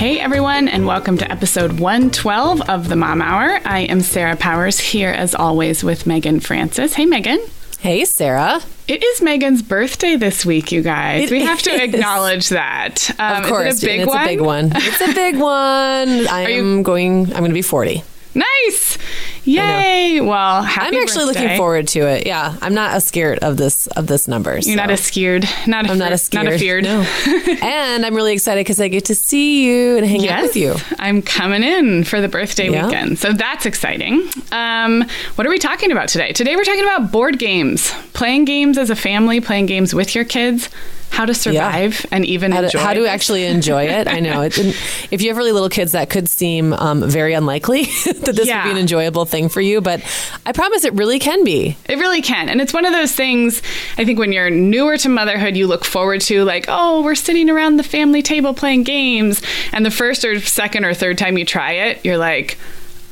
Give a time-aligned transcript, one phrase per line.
[0.00, 3.60] Hey everyone, and welcome to episode 112 of the Mom Hour.
[3.66, 6.94] I am Sarah Powers here as always with Meagan Francis.
[6.94, 7.38] Hey Meagan.
[7.80, 8.62] Hey Sarah.
[8.88, 11.24] It is Meagan's birthday this week, you guys.
[11.24, 13.10] It we have to acknowledge that.
[13.20, 14.22] Um, of course, is it a big it's one?
[14.22, 14.72] a big one.
[14.74, 16.28] It's a big one.
[16.30, 17.26] I am you- going.
[17.34, 18.02] I'm going to be 40.
[18.34, 18.96] Nice.
[19.44, 20.20] Yay!
[20.20, 21.40] Well, I'm actually birthday.
[21.42, 22.26] looking forward to it.
[22.26, 24.58] Yeah, I'm not as scared of this of this number.
[24.58, 25.48] You're not as scared.
[25.66, 26.44] Not a I'm not as scared.
[26.44, 26.84] Not a feared.
[26.84, 27.00] No.
[27.62, 30.56] and I'm really excited because I get to see you and hang yes, out with
[30.56, 30.74] you.
[30.98, 32.86] I'm coming in for the birthday yeah.
[32.86, 34.28] weekend, so that's exciting.
[34.52, 35.04] Um,
[35.36, 36.32] what are we talking about today?
[36.32, 40.24] Today we're talking about board games, playing games as a family, playing games with your
[40.24, 40.68] kids
[41.10, 42.16] how to survive yeah.
[42.16, 44.06] and even how to, how to actually enjoy it.
[44.06, 47.84] I know it, if you have really little kids, that could seem um, very unlikely
[48.04, 48.62] that this yeah.
[48.62, 49.80] would be an enjoyable thing for you.
[49.80, 50.02] But
[50.44, 51.76] I promise it really can be.
[51.88, 53.62] It really can, and it's one of those things.
[53.96, 57.48] I think when you're newer to motherhood, you look forward to like, oh, we're sitting
[57.48, 59.42] around the family table playing games,
[59.72, 62.58] and the first or second or third time you try it, you're like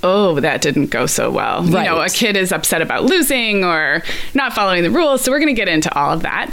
[0.03, 1.63] oh, that didn't go so well.
[1.65, 1.85] Right.
[1.85, 4.03] You know, a kid is upset about losing or
[4.35, 5.23] not following the rules.
[5.23, 6.53] So we're going to get into all of that.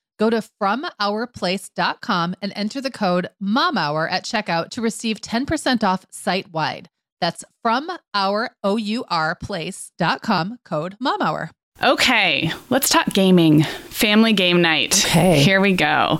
[0.21, 6.53] Go to FromOurPlace.com and enter the code MOMHOUR at checkout to receive 10% off site
[6.53, 6.91] wide.
[7.19, 8.51] That's from our
[10.63, 11.49] code mom hour.
[11.83, 13.63] Okay, let's talk gaming.
[13.89, 15.03] Family game night.
[15.05, 15.41] Okay.
[15.41, 16.19] Here we go.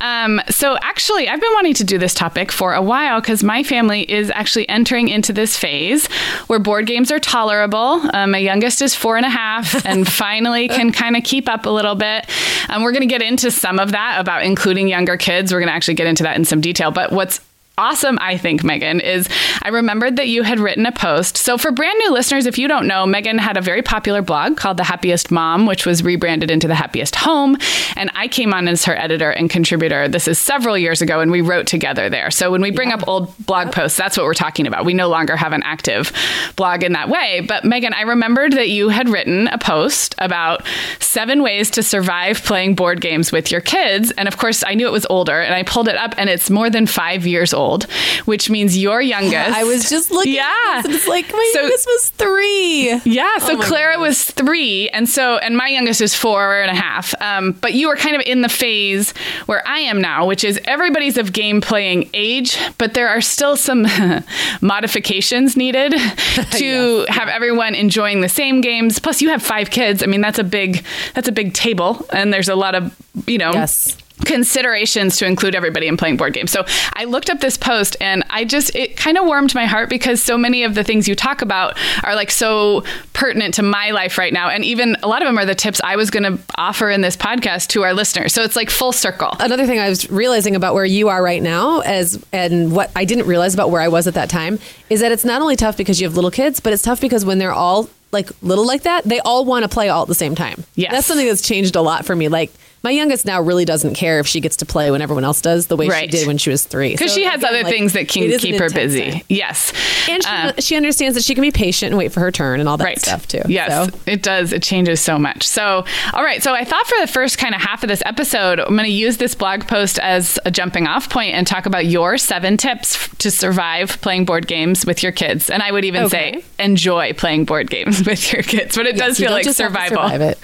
[0.00, 3.64] Um, so, actually, I've been wanting to do this topic for a while because my
[3.64, 6.06] family is actually entering into this phase
[6.46, 8.00] where board games are tolerable.
[8.14, 11.66] Um, my youngest is four and a half and finally can kind of keep up
[11.66, 12.26] a little bit.
[12.68, 15.52] Um, we're going to get into some of that about including younger kids.
[15.52, 16.92] We're going to actually get into that in some detail.
[16.92, 17.40] But what's
[17.80, 19.26] awesome, I think, Meagan, is
[19.62, 21.38] I remembered that you had written a post.
[21.38, 24.58] So, for brand new listeners, if you don't know, Meagan had a very popular blog
[24.58, 27.56] called The Happiest Mom, which was rebranded into The Happiest Home.
[27.96, 30.08] And I came on as her editor and contributor.
[30.08, 32.30] This is several years ago, and we wrote together there.
[32.30, 32.96] So, when we bring yeah.
[32.96, 34.84] up old blog posts, that's what we're talking about.
[34.84, 36.12] We no longer have an active
[36.56, 37.40] blog in that way.
[37.40, 40.66] But, Meagan, I remembered that you had written a post about
[40.98, 44.10] seven ways to survive playing board games with your kids.
[44.12, 46.50] And of course, I knew it was older, and I pulled it up, and it's
[46.50, 47.84] more than five years old old,
[48.24, 49.50] which means your youngest.
[49.50, 50.34] I was just looking.
[50.34, 53.00] Yeah, it's like my so, youngest was three.
[53.04, 54.08] Yeah, so oh Clara goodness.
[54.08, 57.14] was three, and so and my youngest is four and a half.
[57.20, 59.12] Um, but you were kind of in the phase
[59.46, 63.56] where I am now, which is everybody's of game playing age, but there are still
[63.56, 63.86] some
[64.60, 65.92] modifications needed
[66.52, 68.98] to have everyone enjoying the same games.
[68.98, 70.02] Plus, you have five kids.
[70.02, 70.84] I mean, that's a big
[71.14, 72.94] that's a big table, and there's a lot of
[73.26, 73.52] you know.
[73.52, 76.50] Yes considerations to include everybody in playing board games.
[76.50, 76.64] So
[76.94, 80.22] I looked up this post and I just it kind of warmed my heart because
[80.22, 84.18] so many of the things you talk about are like so pertinent to my life
[84.18, 86.42] right now and even a lot of them are the tips I was going to
[86.56, 88.32] offer in this podcast to our listeners.
[88.32, 89.36] So it's like full circle.
[89.40, 93.04] Another thing I was realizing about where you are right now as and what I
[93.04, 94.58] didn't realize about where I was at that time
[94.88, 97.24] is that it's not only tough because you have little kids, but it's tough because
[97.24, 100.14] when they're all like little like that, they all want to play all at the
[100.14, 100.64] same time.
[100.74, 100.92] Yes.
[100.92, 102.28] That's something that's changed a lot for me.
[102.28, 105.40] Like my youngest now really doesn't care if she gets to play when everyone else
[105.40, 106.10] does the way right.
[106.10, 106.92] she did when she was three.
[106.92, 109.10] Because so she has again, other like, things that can keep her busy.
[109.10, 109.22] Thing.
[109.28, 109.72] Yes.
[110.08, 112.58] And she, uh, she, understands that she can be patient and wait for her turn
[112.58, 112.98] and all that right.
[112.98, 113.42] stuff too.
[113.46, 113.98] Yes, so.
[114.06, 114.52] it does.
[114.52, 115.46] It changes so much.
[115.46, 115.84] So,
[116.14, 116.42] all right.
[116.42, 118.88] So I thought for the first kind of half of this episode, I'm going to
[118.88, 123.08] use this blog post as a jumping off point and talk about your seven tips
[123.16, 125.50] to survive playing board games with your kids.
[125.50, 126.40] And I would even okay.
[126.40, 130.00] say enjoy playing board games with your kids, but it yes, does feel like survival.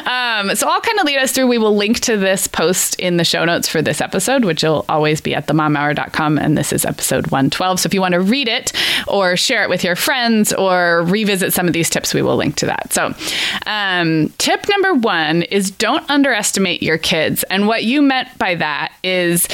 [0.00, 1.46] Um, so I'll kind of lead us through.
[1.46, 4.84] We will link to this post in the show notes for this episode, which will
[4.88, 6.38] always be at themomhour.com.
[6.38, 7.80] And this is episode 112.
[7.80, 8.72] So if you want to read it
[9.06, 12.56] or share it with your friends or revisit some of these tips, we will link
[12.56, 12.92] to that.
[12.92, 13.14] So,
[13.66, 17.42] um, tip number one is don't underestimate your kids.
[17.44, 19.48] And what you meant by that is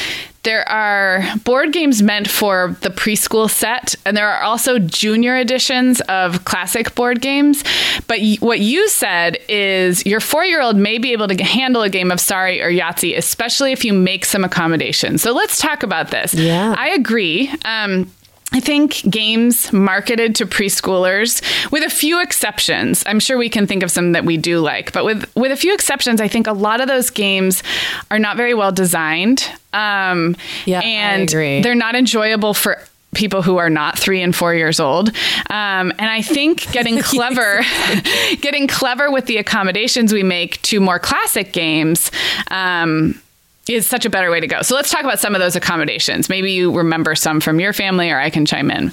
[0.46, 6.00] there are board games meant for the preschool set, and there are also junior editions
[6.02, 7.64] of classic board games.
[8.06, 11.91] But what you said is your four year old may be able to handle a
[11.91, 15.20] game of Sorry or Yahtzee, especially if you make some accommodations.
[15.20, 16.32] So let's talk about this.
[16.32, 16.76] Yeah.
[16.79, 17.53] I agree.
[17.65, 18.12] Um,
[18.53, 23.82] I think games marketed to preschoolers, with a few exceptions, I'm sure we can think
[23.82, 26.53] of some that we do like, but with with a few exceptions, I think a
[26.53, 27.62] lot of those games
[28.10, 29.44] are not very well designed.
[29.72, 32.79] Um, yeah, and they're not enjoyable for
[33.15, 35.08] people who are not three and four years old.
[35.50, 37.62] Um, and I think getting clever,
[38.41, 42.12] getting clever with the accommodations we make to more classic games.
[42.50, 43.20] Um,
[43.69, 44.63] is such a better way to go.
[44.63, 46.29] So let's talk about some of those accommodations.
[46.29, 48.93] Maybe you remember some from your family, or I can chime in.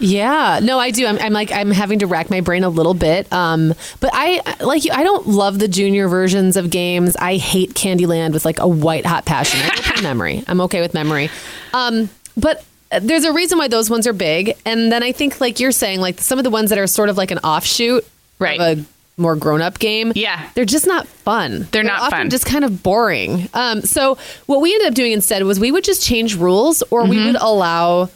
[0.00, 1.06] Yeah, no, I do.
[1.06, 3.30] I'm, I'm, like I'm having to rack my brain a little bit.
[3.32, 4.92] Um, but I like you.
[4.92, 7.16] I don't love the junior versions of games.
[7.16, 9.60] I hate Candyland with like a white hot passion.
[9.62, 10.42] I memory.
[10.48, 11.28] I'm okay with memory.
[11.74, 12.64] Um, but
[12.98, 14.56] there's a reason why those ones are big.
[14.64, 17.10] And then I think like you're saying, like some of the ones that are sort
[17.10, 18.06] of like an offshoot
[18.38, 18.58] right.
[18.58, 18.84] of a
[19.20, 20.12] more grown up game.
[20.14, 20.48] Yeah.
[20.54, 21.50] They're just not fun.
[21.58, 22.30] They're, They're not fun.
[22.30, 23.48] Just kind of boring.
[23.54, 27.02] Um, so what we ended up doing instead was we would just change rules or
[27.02, 27.10] mm-hmm.
[27.10, 28.08] we would allow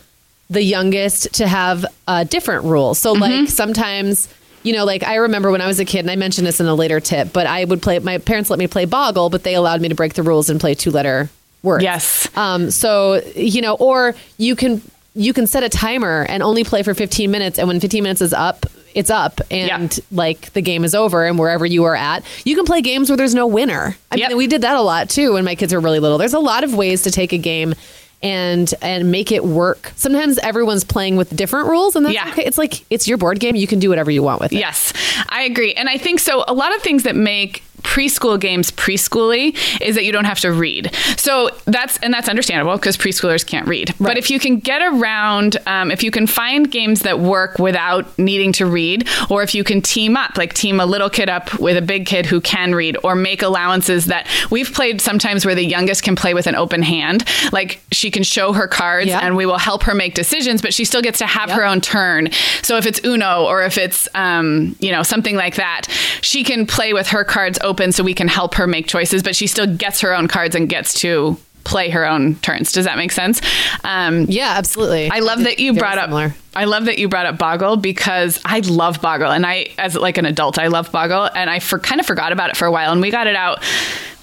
[0.51, 2.99] the youngest to have uh, different rules.
[2.99, 3.23] So mm-hmm.
[3.23, 4.29] like sometimes
[4.65, 6.67] you know, like I remember when I was a kid, and I mentioned this in
[6.67, 7.99] a later tip, but I would play.
[7.99, 10.59] My parents let me play Boggle, but they allowed me to break the rules and
[10.59, 11.29] play two letter
[11.63, 11.85] words.
[11.85, 12.29] Yes.
[12.35, 12.71] Um.
[12.71, 14.81] So you know, or you can
[15.15, 17.59] you can set a timer and only play for 15 minutes.
[17.59, 20.05] And when 15 minutes is up, it's up and Yeah.
[20.13, 23.17] like the game is over and wherever you are at you can play games where
[23.17, 24.29] there's no winner i Yep.
[24.31, 26.39] mean we did that a lot too when my kids were really little there's a
[26.39, 27.75] lot of ways to take a game
[28.23, 32.29] and and make it work sometimes everyone's playing with different rules and that's Yeah.
[32.31, 34.59] okay it's like it's your board game you can do whatever you want with it
[34.59, 34.93] Yes,
[35.29, 35.75] I agree.
[35.75, 36.45] And I think so.
[36.49, 40.53] A lot of things that make preschool games preschooly is that you don't have to
[40.53, 40.93] read.
[41.17, 43.95] So that's and that's understandable because preschoolers can't read.
[44.01, 48.19] But if you can get around, um, if you can find games that work without
[48.19, 51.59] needing to read, or if you can team up, like team a little kid up
[51.61, 55.55] with a big kid who can read, or make allowances that we've played sometimes where
[55.55, 59.37] the youngest can play with an open hand, like she can show her cards and
[59.37, 62.31] we will help her make decisions, but she still gets to have her own turn.
[62.63, 65.83] So if it's Uno or if it's um, you know something like that,
[66.23, 69.35] she can play with her cards open, so we can help her make choices, but
[69.37, 72.73] she still gets her own cards and gets to play her own turns.
[72.73, 73.41] Does that make sense?
[73.85, 76.25] Um, yeah absolutely I love that you Very brought similar.
[76.27, 76.33] up.
[76.55, 80.19] I love that you brought up Boggle because I love Boggle, and I, as like
[80.19, 82.71] an adult, I love Boggle, and I for kind of forgot about it for a
[82.71, 83.63] while, and we got it out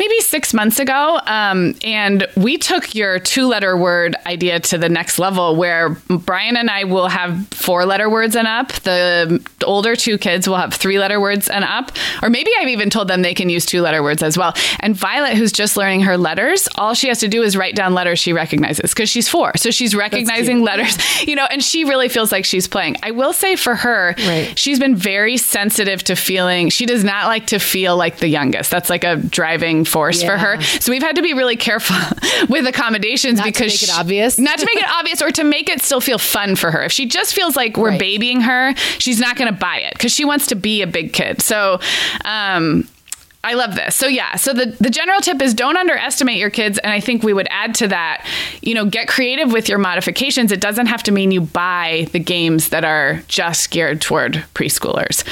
[0.02, 5.20] maybe six months ago, um, and we took your two-letter word idea to the next
[5.20, 8.72] level, where Brian and I will have four-letter words and up.
[8.82, 11.92] The older two kids will have three-letter words and up,
[12.24, 14.56] or maybe I've even told them they can use two-letter words as well.
[14.80, 17.94] And Violet, who's just learning her letters, all she has to do is write down
[17.94, 22.10] letters she recognizes because she's four, so she's recognizing letters, you know, and she really
[22.10, 22.96] feels like she's playing.
[23.04, 24.58] I will say for her, Right.
[24.58, 28.72] she's been very sensitive to feeling, she does not like to feel like the youngest.
[28.72, 30.62] That's like a driving force for her.
[30.62, 31.96] So we've had to be really careful
[32.50, 34.40] with accommodations Not to because make it obvious.
[34.40, 36.84] Not to make it obvious or to make it still feel fun for her.
[36.84, 38.00] If she just feels like we're Right.
[38.00, 41.12] babying her, she's not going to buy it because she wants to be a big
[41.14, 41.42] kid.
[41.42, 41.80] So,
[42.26, 42.88] um,
[43.44, 43.96] I love this.
[43.96, 47.24] So yeah, so the the general tip is don't underestimate your kids and I think
[47.24, 48.24] we would add to that,
[48.62, 50.52] you know, get creative with your modifications.
[50.52, 55.24] It doesn't have to mean you buy the games that are just geared toward preschoolers.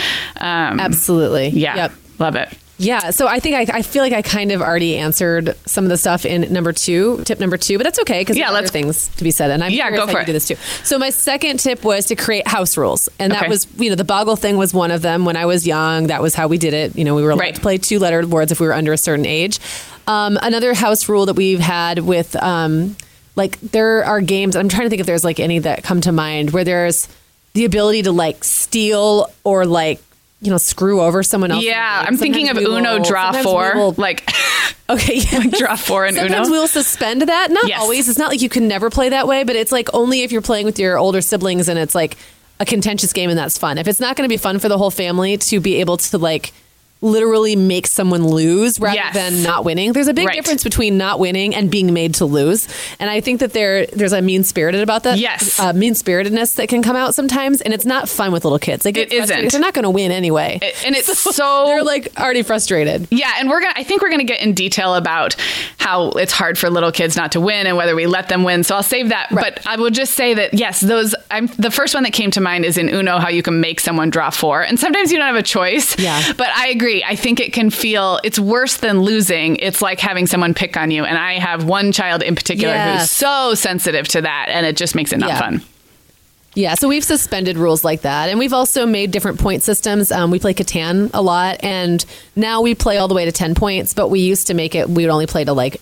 [0.42, 1.76] Um absolutely yeah.
[1.76, 2.50] yep Love it.
[2.82, 5.90] Yeah, so I think I, I feel like I kind of already answered some of
[5.90, 8.72] the stuff in number two, tip number two, but that's okay because Yeah, let's- other
[8.72, 10.26] things to be said, and I'm Yeah, go for it.
[10.26, 10.56] do this too.
[10.86, 13.50] So my second tip was to create house rules, and that Okay.
[13.50, 15.26] was you know the boggle thing was one of them.
[15.26, 16.96] When I was young, that was how we did it.
[16.98, 17.56] You know, we were allowed Right.
[17.56, 19.60] to play two letter words if we were under a certain age.
[20.08, 22.96] Um, another house rule that we've had with um,
[23.36, 24.56] like there are games.
[24.56, 27.10] I'm trying to think if there's like any that come to mind where there's
[27.56, 30.00] the ability to like steal or like.
[30.42, 31.64] You know, screw over someone else.
[31.66, 32.06] Yeah.
[32.08, 33.74] I'm thinking of Uno will- draw four.
[33.76, 34.30] will- like
[34.90, 35.38] Okay, yeah.
[35.40, 36.58] Like draw four in Sometimes Uno?
[36.60, 37.52] we'll suspend that.
[37.52, 37.82] Not Yes.
[37.82, 38.08] always.
[38.10, 40.42] It's not like you can never play that way, but it's like only if you're
[40.42, 42.18] playing with your older siblings and it's like
[42.60, 43.78] a contentious game and that's fun.
[43.78, 46.18] If it's not going to be fun for the whole family to be able to
[46.18, 46.52] like
[47.02, 49.14] literally makes someone lose rather Yes.
[49.14, 49.94] than not winning.
[49.94, 50.36] There's a big Right.
[50.36, 52.68] difference between not winning and being made to lose.
[53.00, 55.18] And I think that there there's a mean spirited about that.
[55.18, 55.60] Yes.
[55.60, 58.84] Uh, mean spiritedness that can come out sometimes and it's not fun with little kids.
[58.84, 59.52] They get It isn't.
[59.52, 60.60] They're not going to win anyway.
[60.86, 63.08] and it's so They're like already frustrated.
[63.12, 63.74] Yeah, and we're gonna.
[63.78, 65.36] I think we're gonna get in detail about
[65.78, 68.64] how it's hard for little kids not to win and whether we let them win.
[68.64, 69.28] So I'll save that.
[69.32, 71.16] But I will just say that yes, those.
[71.32, 73.80] I'm the first one that came to mind is in Uno how you can make
[73.80, 75.98] someone draw four, and sometimes you don't have a choice.
[75.98, 76.34] Yeah.
[76.36, 76.89] But I agree.
[77.06, 79.56] I think it can feel it's worse than losing.
[79.58, 83.10] It's like having someone pick on you, and I have one child in particular who's
[83.10, 85.40] so sensitive to that, and it just makes it not Yeah.
[85.40, 85.62] fun.
[86.56, 90.12] Yeah, so we've suspended rules like that, and we've also made different point systems.
[90.12, 92.04] Um, we play Catan a lot, and
[92.36, 93.94] now we play all the way to ten points.
[93.94, 95.80] But we used to make it; we would only play to like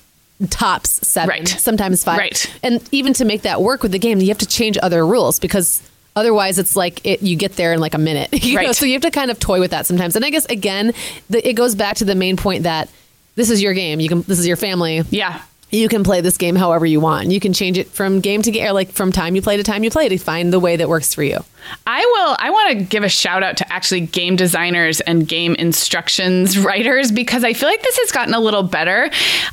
[0.50, 1.48] tops seven, Right.
[1.48, 2.18] sometimes five.
[2.20, 2.52] Right.
[2.62, 5.40] And even to make that work with the game, you have to change other rules
[5.40, 5.82] because
[6.18, 8.30] otherwise, it's like it, you get there in like a minute.
[8.48, 8.72] You know?
[8.72, 10.16] So you have to kind of toy with that sometimes.
[10.16, 10.94] And I guess again,
[11.30, 12.90] the, it goes back to the main point that
[13.36, 14.00] this is your game.
[14.00, 15.42] You can this is your family Yeah.
[15.70, 17.32] You can play this game however you want.
[17.32, 19.64] You can change it from game to game, or like from time you play to
[19.64, 21.44] time you play to find the way that works for you.
[21.86, 22.36] I will.
[22.40, 27.12] I want to give a shout out to actually game designers and game instructions writers
[27.12, 29.10] because I feel like this has gotten a little better.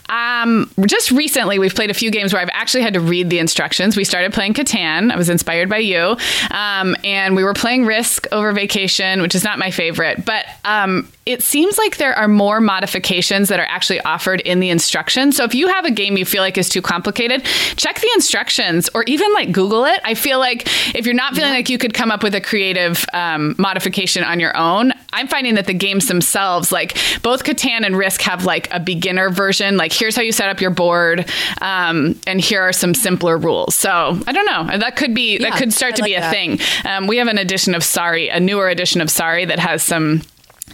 [0.08, 3.40] Um, just recently, we've played a few games where I've actually had to read the
[3.40, 3.96] instructions.
[3.96, 5.10] We started playing Catan.
[5.10, 6.16] I was inspired by you,
[6.50, 11.10] um, and we were playing Risk over vacation, which is not my favorite, but um,
[11.26, 15.36] it seems like there are more modifications that are actually offered in the instructions.
[15.36, 17.44] So if you have a game you feel like is too complicated,
[17.76, 20.00] check the instructions or even like Google it.
[20.04, 23.06] I feel like if you're not feeling like you could come up with a creative
[23.14, 27.96] um, modification on your own, I'm finding that the games themselves, like both Catan and
[27.96, 29.78] Risk, have like a beginner version.
[29.78, 31.30] Like here's how you set up your board,
[31.62, 33.74] um, and here are some simpler rules.
[33.74, 34.78] So I don't know.
[34.78, 36.32] That could be that could start I to be a that.
[36.32, 36.58] thing.
[36.84, 40.22] Um, we have an edition of Sorry, a newer edition of Sorry that has some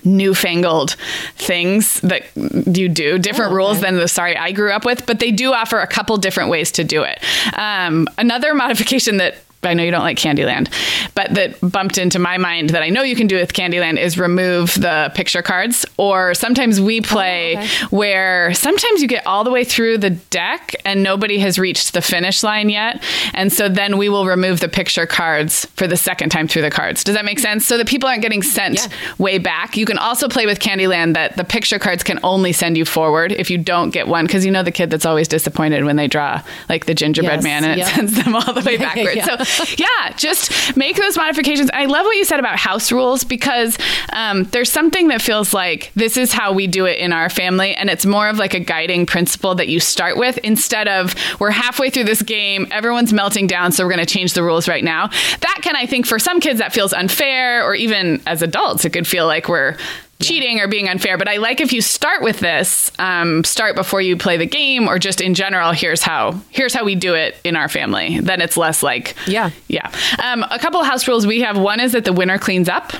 [0.04, 0.96] newfangled
[1.36, 3.56] things that you do, different Oh, okay.
[3.56, 6.50] rules than the sorry I grew up with, but they do offer a couple different
[6.50, 7.18] ways to do it.
[7.54, 10.72] Um, another modification that I know you don't like Candyland,
[11.14, 14.18] but that bumped into my mind that I know you can do with Candyland is
[14.18, 15.84] remove the picture cards.
[15.98, 17.66] Or sometimes we oh, play okay.
[17.90, 22.00] where sometimes you get all the way through the deck and nobody has reached the
[22.00, 23.02] finish line yet.
[23.34, 26.70] And so then we will remove the picture cards for the second time through the
[26.70, 27.04] cards.
[27.04, 27.66] Does that make sense?
[27.66, 28.88] So that people aren't getting sent Yeah.
[29.18, 29.76] way back.
[29.76, 33.32] You can also play with Candyland that the picture cards can only send you forward
[33.32, 34.26] if you don't get one.
[34.26, 37.44] Because you know the kid that's always disappointed when they draw like the gingerbread Yes,
[37.44, 37.88] man and yeah.
[37.88, 39.16] it sends them all the way backwards.
[39.16, 39.36] Yeah.
[39.36, 39.44] So
[39.78, 41.70] yeah, just make those modifications.
[41.72, 43.78] I love what you said about house rules because
[44.12, 47.74] um, there's something that feels like this is how we do it in our family,
[47.74, 51.50] and it's more of like a guiding principle that you start with instead of we're
[51.50, 54.84] halfway through this game, everyone's melting down, so we're going to change the rules right
[54.84, 55.08] now.
[55.08, 58.90] That can, I think, for some kids that feels unfair, or even as adults, it
[58.90, 59.76] could feel like we're
[60.20, 61.18] cheating or being unfair.
[61.18, 64.88] But I like if you start with this, um, start before you play the game,
[64.88, 65.72] or just in general.
[65.72, 68.20] Here's how here's how we do it in our family.
[68.20, 69.50] Then it's less like Yeah.
[69.68, 69.90] yeah.
[70.22, 71.58] Um, a couple of house rules we have.
[71.58, 72.92] One is that the winner cleans up.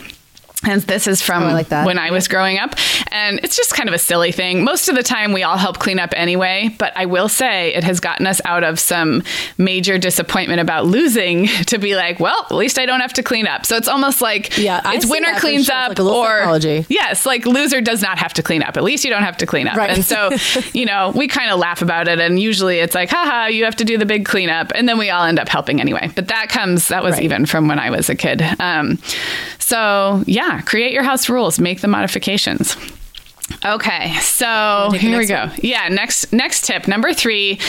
[0.66, 1.86] And this is from Oh, like that.
[1.86, 2.74] when I was growing up.
[3.10, 4.62] And it's just kind of a silly thing.
[4.62, 6.74] Most of the time, we all help clean up anyway.
[6.78, 9.22] But I will say it has gotten us out of some
[9.56, 13.46] major disappointment about losing to be like, well, at least I don't have to clean
[13.46, 13.64] up.
[13.64, 15.74] So it's almost like Yeah, I it's see winner cleans sure.
[15.76, 16.86] Up like or psychology.
[16.90, 18.76] yes, like loser does not have to clean up.
[18.76, 19.76] At least you don't have to clean up.
[19.76, 19.90] Right.
[19.90, 20.30] And so,
[20.74, 22.20] you know, we kind of laugh about it.
[22.20, 24.72] And usually it's like, haha, you have to do the big cleanup.
[24.74, 26.10] And then we all end up helping anyway.
[26.14, 27.22] But that comes, that was Right.
[27.22, 28.42] even from when I was a kid.
[28.60, 28.98] Um,
[29.58, 32.76] so, yeah, create your house rules, make the modifications.
[33.64, 35.50] Okay, so here we go.
[35.58, 37.60] Yeah, next next tip number three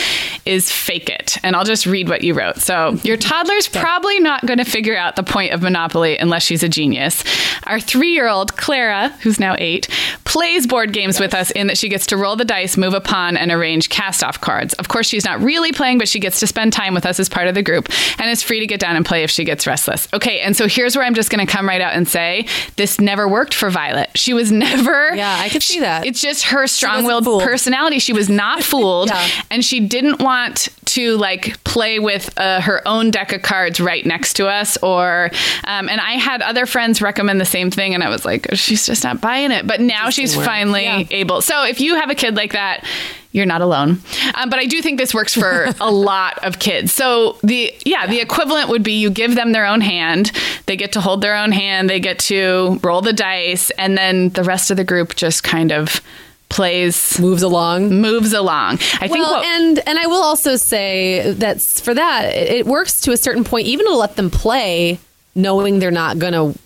[0.46, 2.56] is fake it, and I'll just read what you wrote.
[2.56, 6.62] So your toddler's probably not going to figure out the point of Monopoly unless she's
[6.62, 7.22] a genius.
[7.64, 9.86] Our three year old Clara, who's now eight,
[10.24, 13.00] plays board games with us in that she gets to roll the dice, move a
[13.00, 14.72] pawn, and arrange cast off cards.
[14.74, 17.28] Of course, she's not really playing, but she gets to spend time with us as
[17.28, 19.66] part of the group, and is free to get down and play if she gets
[19.66, 20.08] restless.
[20.14, 22.46] Okay, and so here's where I'm just going to come right out and say
[22.76, 24.08] this never worked for Violet.
[24.14, 26.06] She was never Yeah, I could see that.
[26.06, 27.42] it's just her strong-willed fooled.
[27.42, 27.98] personality.
[27.98, 29.28] She was not fooled, Yeah.
[29.50, 34.04] and she didn't want to like play with uh, her own deck of cards right
[34.04, 34.76] next to us.
[34.78, 35.30] Or,
[35.64, 38.86] um, and I had other friends recommend the same thing, and I was like, she's
[38.86, 39.66] just not buying it.
[39.66, 41.04] But now she's finally Yeah.
[41.10, 41.40] able.
[41.42, 42.84] So if you have a kid like that.
[43.32, 44.00] You're not alone,
[44.34, 46.92] um, but I do think this works for a lot of kids.
[46.92, 50.32] So the yeah, the equivalent would be you give them their own hand,
[50.66, 54.28] they get to hold their own hand, they get to roll the dice, and then
[54.30, 56.02] the rest of the group just kind of
[56.50, 57.88] plays Moves along.
[58.00, 58.74] moves along.
[59.00, 62.66] I think well, what, and and I will also say that for that it it
[62.66, 64.98] works to a certain point, even to let them play,
[65.34, 66.58] knowing they're not going to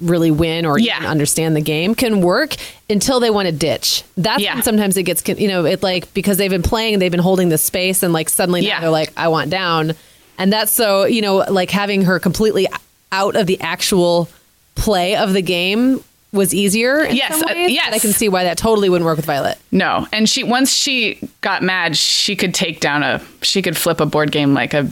[0.00, 0.96] really win or Yeah.
[0.98, 2.56] even understand the game, can work
[2.90, 4.02] until they want to ditch.
[4.16, 4.54] That's Yeah.
[4.54, 7.20] when sometimes it gets you know it like because they've been playing, and they've been
[7.20, 8.80] holding the space, and like suddenly now Yeah.
[8.80, 9.94] they're like, I want down,
[10.38, 12.66] and that's so you know like having her completely
[13.12, 14.28] out of the actual
[14.74, 16.02] play of the game.
[16.32, 17.04] Was easier.
[17.06, 17.94] Yes, some uh, yes.
[17.94, 19.56] I can see why that totally wouldn't work with Violet.
[19.70, 24.00] no, and she once she got mad, she could take down a she could flip
[24.00, 24.88] a board game like a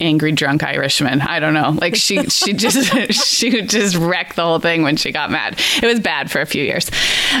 [0.00, 1.20] angry drunk Irishman.
[1.20, 1.70] I don't know.
[1.80, 5.60] Like she she just she would just wreck the whole thing when she got mad.
[5.82, 6.90] It was bad for a few years.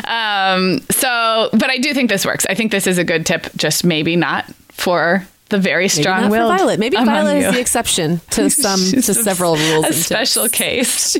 [0.04, 2.46] Um, so, but I do think this works.
[2.48, 3.48] I think this is a good tip.
[3.56, 6.56] Just maybe not for the very strong willed.
[6.56, 6.78] Violet.
[6.80, 9.84] Maybe Violet is the exception to some She's to several rules.
[9.86, 11.12] A special tips.
[11.14, 11.16] case.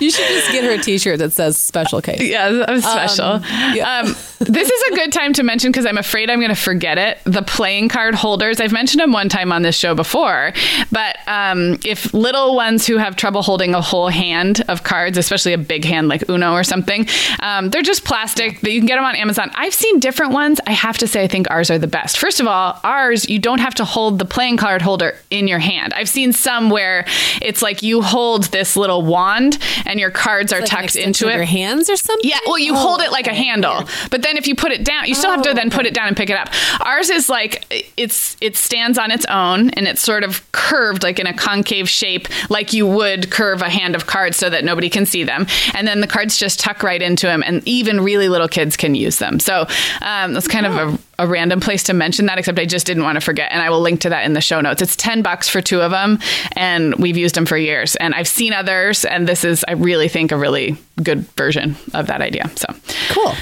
[0.00, 3.40] You should just get her a T-shirt that says "special case." Yeah, I'm special.
[3.74, 4.02] yeah.
[4.06, 6.98] Um, this is a good time to mention because I'm afraid I'm going to forget
[6.98, 7.18] it.
[7.24, 10.52] The playing card holders, I've mentioned them one time on this show before,
[10.92, 15.52] but um, if little ones who have trouble holding a whole hand of cards, especially
[15.52, 17.06] a big hand like Uno or something,
[17.40, 18.60] um, they're just plastic.
[18.60, 19.50] That you can get them on Amazon.
[19.54, 20.60] I've seen different ones.
[20.66, 22.18] I have to say, I think ours are the best.
[22.18, 25.58] First of all, ours, you don't have to hold the playing card holder in your
[25.58, 25.92] hand.
[25.94, 27.06] I've seen some where
[27.40, 31.34] it's like you hold this little wand and your cards are Like tucked into it.
[31.34, 32.28] Your hands or something.
[32.28, 34.84] Yeah, well, you Oh, hold it like a handle, but then if you put it
[34.84, 36.48] down, you still have to Oh, then put it down and pick it up.
[36.80, 41.18] Ours is like it's it stands on its own and it's sort of curved like
[41.18, 44.88] in a concave shape, like you would curve a hand of cards so that nobody
[44.90, 48.28] can see them, and then the cards just tuck right into them, and even really
[48.28, 49.38] little kids can use them.
[49.40, 49.66] So
[50.02, 53.04] um, that's kind of a a random place to mention that, except I just didn't
[53.04, 53.52] want to forget.
[53.52, 54.82] And I will link to that in the show notes.
[54.82, 56.18] It's 10 bucks for two of them,
[56.56, 57.94] and we've used them for years.
[57.96, 62.08] And I've seen others, and this is, I really think, a really good version of
[62.08, 62.50] that idea.
[62.56, 62.66] So
[63.10, 63.32] Cool.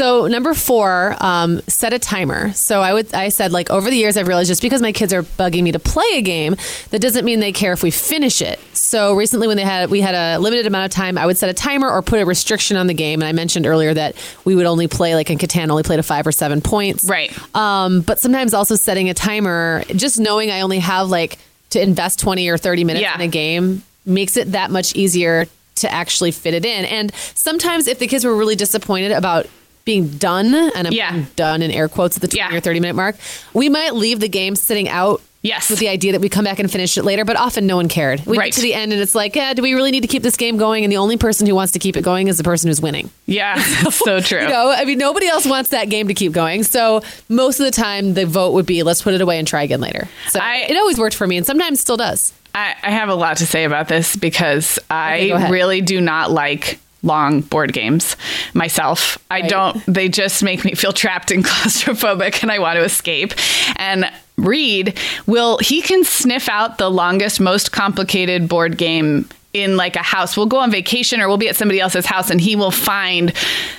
[0.00, 2.54] So number four, um, set a timer.
[2.54, 5.12] So I would I said like over the years I've realized just because my kids
[5.12, 6.56] are bugging me to play a game,
[6.88, 8.58] that doesn't mean they care if we finish it.
[8.72, 11.50] So recently when they had we had a limited amount of time, I would set
[11.50, 13.20] a timer or put a restriction on the game.
[13.20, 16.02] And I mentioned earlier that we would only play like in Catan only play to
[16.02, 17.04] five or seven points.
[17.04, 17.30] Right.
[17.54, 21.36] Um, but sometimes also setting a timer, just knowing I only have like
[21.70, 23.16] to invest 20 or 30 minutes Yeah.
[23.16, 26.86] in a game makes it that much easier to actually fit it in.
[26.86, 29.46] And sometimes if the kids were really disappointed about
[29.84, 31.22] being done, and I'm Yeah.
[31.36, 32.56] done in air quotes at the 20 Yeah.
[32.56, 33.16] or 30 minute mark,
[33.54, 35.22] we might leave the game sitting out.
[35.42, 35.70] Yes.
[35.70, 37.88] With the idea that we come back and finish it later, but often no one
[37.88, 38.26] cared.
[38.26, 38.48] We Right.
[38.52, 40.36] get to the end and it's like, yeah, do we really need to keep this
[40.36, 40.84] game going?
[40.84, 43.08] And the only person who wants to keep it going is the person who's winning.
[43.24, 43.58] Yeah,
[43.90, 44.42] so true.
[44.42, 46.62] You know, I mean, nobody else wants that game to keep going.
[46.62, 49.62] So most of the time, the vote would be, let's put it away and try
[49.62, 50.08] again later.
[50.28, 52.34] So I- it always worked for me, and sometimes still does.
[52.54, 55.50] I, I have a lot to say about this because I ahead.
[55.50, 58.16] really do not like long board games
[58.54, 59.18] myself.
[59.30, 63.34] I don't, they just make me feel trapped and claustrophobic and I want to escape.
[63.76, 69.96] And Reed will, he can sniff out the longest, most complicated board game in like
[69.96, 70.36] a house.
[70.36, 73.32] We'll go on vacation or we'll be at somebody else's house and he will find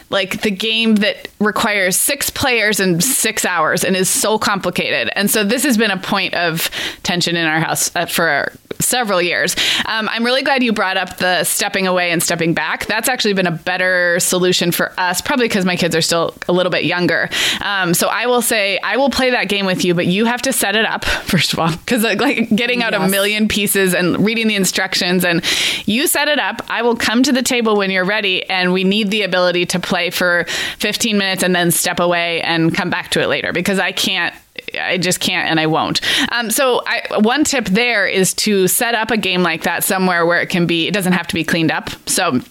[0.10, 5.10] like the game that requires six players and six hours and is so complicated.
[5.16, 6.70] And so this has been a point of
[7.04, 9.56] tension in our house uh, for several years.
[9.86, 12.88] Um, I'm really glad you brought up the stepping away and stepping back.
[12.88, 16.54] That's actually been a better solution for us, probably because my kids are still a
[16.54, 17.30] little bit younger.
[17.62, 20.42] Um, so I will say I will play that game with you, but you have
[20.44, 24.26] to set it up first of all, because like getting out a million pieces and
[24.26, 25.44] reading the instructions and
[25.86, 26.62] you set it up.
[26.70, 29.80] I will come to the table when you're ready, and we need the ability to
[29.80, 30.46] play for
[30.80, 34.34] 15 minutes and then step away and come back to it later because I can't.
[34.80, 36.02] I just can't and I won't.
[36.32, 40.26] Um, so, I, one tip there is to set up a game like that somewhere
[40.26, 41.90] where it can be, it doesn't have to be cleaned up.
[42.08, 42.42] So,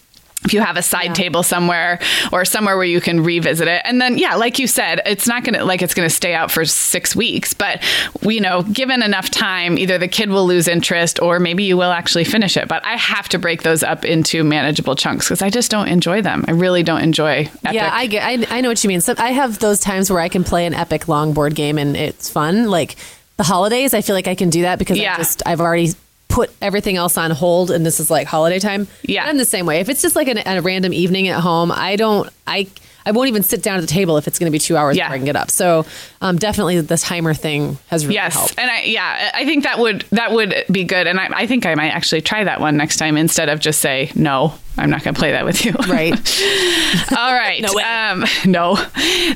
[0.44, 1.98] if you have a side table somewhere
[2.33, 5.44] or somewhere where you can revisit it and then yeah like you said it's not
[5.44, 7.83] gonna like it's gonna stay out for six weeks but
[8.22, 11.92] you know given enough time either the kid will lose interest or maybe you will
[11.92, 15.50] actually finish it but i have to break those up into manageable chunks because i
[15.50, 17.72] just don't enjoy them i really don't enjoy epic.
[17.72, 18.22] Yeah, I get.
[18.24, 19.00] I, I know what you mean.
[19.00, 21.96] So I have those times where I can play an epic long board game and
[21.96, 22.68] it's fun.
[22.70, 22.96] Like
[23.37, 25.14] the holidays, I feel like I can do that because Yeah.
[25.14, 25.92] I just I've already
[26.31, 28.87] put everything else on hold and this is like holiday time.
[29.03, 29.27] Yeah.
[29.27, 29.81] I'm the same way.
[29.81, 32.29] If it's just like an, a random evening at home, I don't.
[32.47, 32.69] I
[33.05, 34.97] I won't even sit down at the table if it's going to be two hours
[34.97, 35.07] Yeah.
[35.07, 35.51] before I can get up.
[35.51, 35.87] So
[36.21, 38.59] um, definitely the timer thing has really Yes, helped.
[38.59, 41.64] and I yeah, I think that would that would be good, and I, I think
[41.66, 44.55] I might actually try that one next time instead of just say no.
[44.78, 45.72] I'm not going to play that with you.
[45.88, 46.12] Right.
[47.16, 47.61] All right.
[47.61, 47.83] No way.
[47.83, 48.76] Um, no,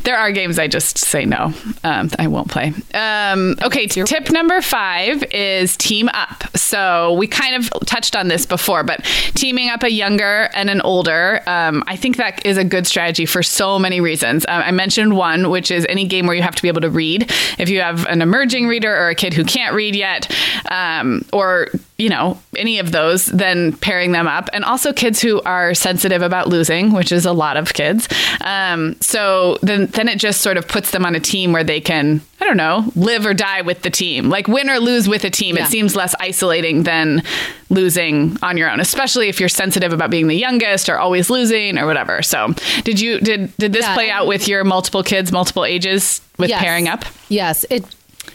[0.02, 1.52] there are games I just say no.
[1.82, 2.72] Um, I won't play.
[2.94, 3.86] Um, okay.
[3.86, 6.56] Tip number five is team up.
[6.56, 10.80] So we kind of touched on this before, but teaming up a younger and an
[10.80, 14.46] older, um, I think that is a good strategy for so many reasons.
[14.48, 16.90] Um, I mentioned one, which is any game where you have to be able to
[16.90, 17.30] read.
[17.58, 20.34] If you have an emerging reader or a kid who can't read yet,
[20.70, 25.40] um, or you know any of those, then pairing them up, and also kids who
[25.42, 28.08] are sensitive about losing, which is a lot of kids.
[28.40, 31.80] Um, so then, then it just sort of puts them on a team where they
[31.80, 35.24] can, I don't know, live or die with the team, like win or lose with
[35.24, 35.56] a team.
[35.56, 35.64] Yeah.
[35.64, 37.22] It seems less isolating than
[37.70, 41.78] losing on your own, especially if you're sensitive about being the youngest or always losing
[41.78, 42.22] or whatever.
[42.22, 43.94] So, did you did did this Yeah.
[43.94, 46.60] play out with your multiple kids, multiple ages, with Yes.
[46.62, 47.04] pairing up?
[47.28, 47.84] Yes, it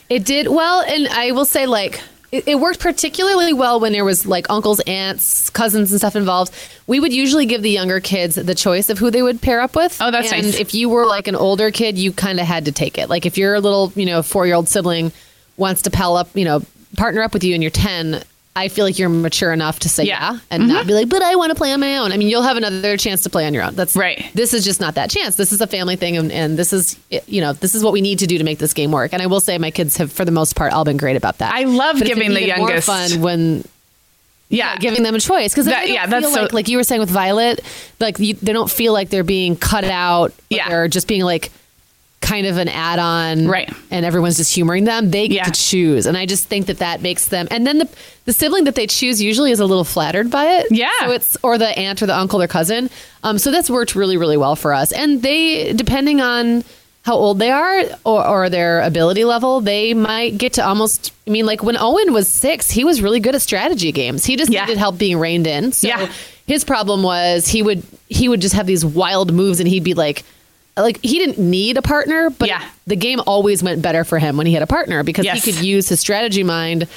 [0.09, 4.05] it did well, and I will say like it, it worked particularly well when there
[4.05, 6.53] was like uncles, aunts, cousins, and stuff involved.
[6.87, 9.75] We would usually give the younger kids the choice of who they would pair up
[9.75, 9.97] with.
[10.01, 10.59] Oh, that's and nice.
[10.59, 13.09] If you were like an older kid, you kind of had to take it.
[13.09, 15.11] Like if your little you know four year old sibling
[15.57, 16.61] wants to pal up, you know,
[16.97, 18.23] partner up with you, and you're ten.
[18.59, 20.33] I feel like you're mature enough to say Yeah.
[20.33, 20.37] Mm-hmm.
[20.51, 22.11] and not be like, but I want to play on my own.
[22.11, 23.75] I mean, you'll have another chance to play on your own.
[23.75, 24.29] That's Right.
[24.33, 25.35] This is just not that chance.
[25.35, 28.01] This is a family thing, and, and this is you know this is what we
[28.01, 29.13] need to do to make this game work.
[29.13, 31.39] And I will say, my kids have, for the most part, all been great about
[31.39, 31.53] that.
[31.53, 33.63] I love But giving the even more youngest- fun when
[34.49, 37.01] Yeah, giving them a choice because That- yeah, that's so- like like you were saying
[37.01, 37.61] with Violet,
[37.99, 40.33] like you, they don't feel like they're being cut out.
[40.49, 40.67] Yeah.
[40.69, 41.51] they're just being like
[42.29, 43.69] kind of an add-on, Right.
[43.91, 45.09] And everyone's just humoring them.
[45.11, 45.43] They get Yeah.
[45.45, 47.47] to choose, and I just think that that makes them.
[47.51, 47.87] And then the
[48.25, 50.67] the sibling that they choose usually is a little flattered by it.
[50.69, 50.89] Yeah.
[51.01, 52.89] so it's or the aunt or the uncle or cousin.
[53.23, 54.91] Um, so that's worked really really well for us.
[54.91, 56.63] And they depending on
[57.03, 61.11] how old they are or, or their ability level, they might get to almost.
[61.27, 64.25] I mean, like when Owen was six, he was really good at strategy games.
[64.25, 64.61] He just Yeah.
[64.65, 65.71] needed help being reined in.
[65.71, 66.07] So Yeah.
[66.45, 69.95] his problem was he would he would just have these wild moves, and he'd be
[69.95, 70.23] like.
[70.81, 72.63] Like he didn't need a partner, but Yeah.
[72.87, 75.43] the game always went better for him when he had a partner because Yes.
[75.43, 76.87] he could use his strategy mind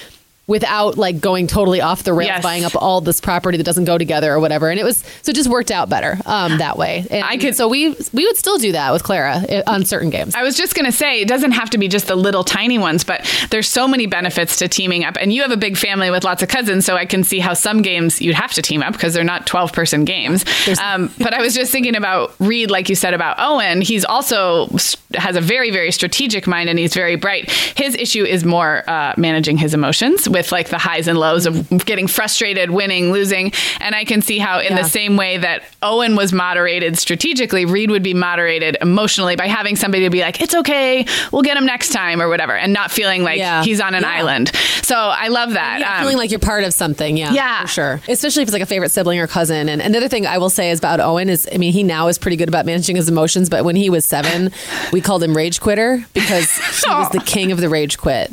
[0.46, 2.42] without like going totally off the rails, Yes.
[2.42, 4.70] buying up all this property that doesn't go together or whatever.
[4.70, 7.06] And it was so it just worked out better um, that way.
[7.10, 10.10] And I could- so we we would still do that with Clara eh, on certain
[10.10, 10.34] games.
[10.34, 12.78] I was just going to say, it doesn't have to be just the little tiny
[12.78, 15.16] ones, but there's so many benefits to teaming up.
[15.20, 17.54] And you have a big family with lots of cousins, so I can see how
[17.54, 20.44] some games you'd have to team up because they're not 12 person games.
[20.82, 23.80] Um, but I was just thinking about Reed, like you said about Owen.
[23.80, 24.68] He's also
[25.14, 27.50] has a very, very strategic mind and he's very bright.
[27.50, 31.68] His issue is more uh, managing his emotions with like the highs and lows of
[31.84, 33.52] getting frustrated, winning, losing.
[33.80, 34.82] And I can see how, in Yeah.
[34.82, 39.76] the same way that Owen was moderated strategically, Reed would be moderated emotionally by having
[39.76, 42.90] somebody to be like, it's okay, we'll get him next time or whatever, and not
[42.90, 43.62] feeling like Yeah.
[43.62, 44.10] he's on an Yeah.
[44.10, 44.50] island.
[44.82, 45.80] So I love that.
[45.80, 47.16] Yeah, Um, feeling like you're part of something.
[47.16, 47.62] Yeah, Yeah.
[47.62, 48.00] for sure.
[48.08, 49.68] Especially if it's like a favorite sibling or cousin.
[49.68, 52.18] And another thing I will say is about Owen is, I mean, he now is
[52.18, 53.48] pretty good about managing his emotions.
[53.48, 54.50] But when he was seven,
[54.92, 58.32] we called him Rage Quitter because he was the king of the rage quit.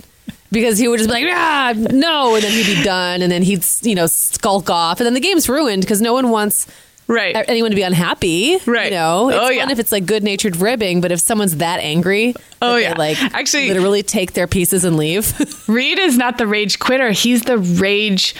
[0.52, 3.44] Because he would just be like, ah, no, and then he'd be done, and then
[3.44, 6.66] he'd you know skulk off, and then the game's ruined because no one wants
[7.08, 7.36] right.
[7.48, 8.58] anyone to be unhappy.
[8.66, 8.86] Right.
[8.86, 9.72] You know, it's Oh, fun yeah.
[9.72, 12.34] if it's like good natured ribbing, but if someone's that angry,
[12.64, 12.94] Oh, that yeah.
[12.98, 15.34] like Actually- literally take their pieces and leave.
[15.70, 17.12] Reed is not the rage quitter.
[17.12, 18.34] He's the rage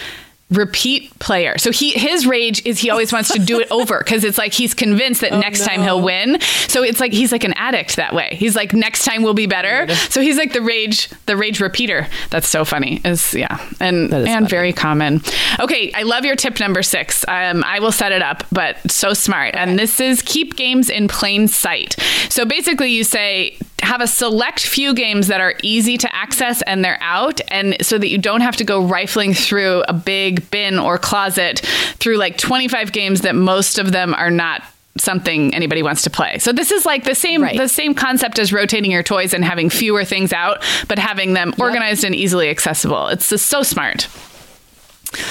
[0.50, 1.56] repeat player.
[1.58, 4.52] So he his rage is he always wants to do it over because it's like
[4.52, 6.40] he's convinced that next time he'll win.
[6.66, 8.30] So it's like he's like an addict that way.
[8.32, 9.92] He's like next time will be better.
[10.10, 12.08] So he's like the rage the rage repeater.
[12.30, 13.00] That's so funny.
[13.04, 13.64] Is yeah.
[13.78, 14.46] And and funny.
[14.46, 15.22] very common.
[15.60, 17.24] Okay, I love your tip number 6.
[17.28, 19.54] Um I will set it up, but so smart.
[19.54, 21.96] And this is keep games in plain sight.
[22.28, 26.84] So basically you say have a select few games that are easy to access and
[26.84, 30.78] they're out and so that you don't have to go rifling through a big bin
[30.78, 31.60] or closet
[31.98, 34.62] through like 25 games that most of them are not
[34.98, 36.38] something anybody wants to play.
[36.38, 37.56] So this is like the same Right.
[37.56, 41.54] the same concept as rotating your toys and having fewer things out but having them
[41.58, 43.06] organized and easily accessible.
[43.08, 44.08] It's just so smart.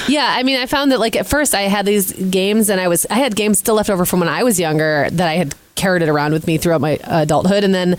[0.07, 2.87] Yeah, I mean, I found that like at first I had these games and I
[2.87, 5.55] was I had games still left over from when I was younger that I had
[5.75, 7.97] carried it around with me throughout my adulthood, and then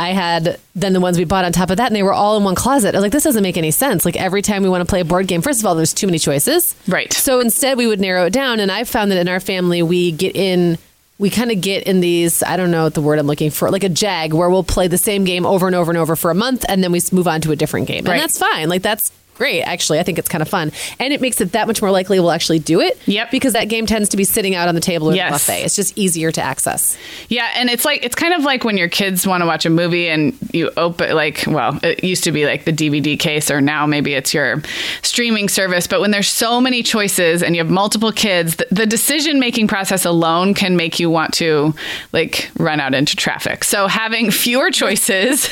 [0.00, 2.38] I had then the ones we bought on top of that, and they were all
[2.38, 2.94] in one closet.
[2.94, 4.06] I was like, this doesn't make any sense.
[4.06, 6.06] Like every time we want to play a board game, first of all, there's too
[6.06, 7.12] many choices, Right.
[7.12, 10.10] So instead, we would narrow it down, and I found that in our family, we
[10.12, 10.78] get in.
[11.18, 13.70] We kind of get in these, I don't know what the word I'm looking for,
[13.70, 16.30] like a jag, where we'll play the same game over and over and over for
[16.30, 18.06] a month, and then we move on to a different game.
[18.06, 18.14] Right.
[18.14, 18.70] And that's fine.
[18.70, 19.98] Like, that's great, actually.
[19.98, 20.70] I think it's kind of fun.
[20.98, 23.00] And it makes it that much more likely we'll actually do it.
[23.06, 23.30] Yep.
[23.30, 25.30] Because that game tends to be sitting out on the table or Yes.
[25.46, 25.64] the buffet.
[25.64, 26.98] It's just easier to access.
[27.30, 29.70] Yeah, and it's like it's kind of like when your kids want to watch a
[29.70, 33.62] movie and you open like well, it used to be like the DVD case or
[33.62, 34.62] now maybe it's your
[35.00, 38.86] streaming service, but when there's so many choices and you have multiple kids, the, the
[38.86, 41.72] decision-making process alone can make you want to
[42.12, 43.64] like run out into traffic.
[43.64, 45.48] So having fewer choices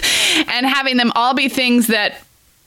[0.46, 2.22] and having them all be things that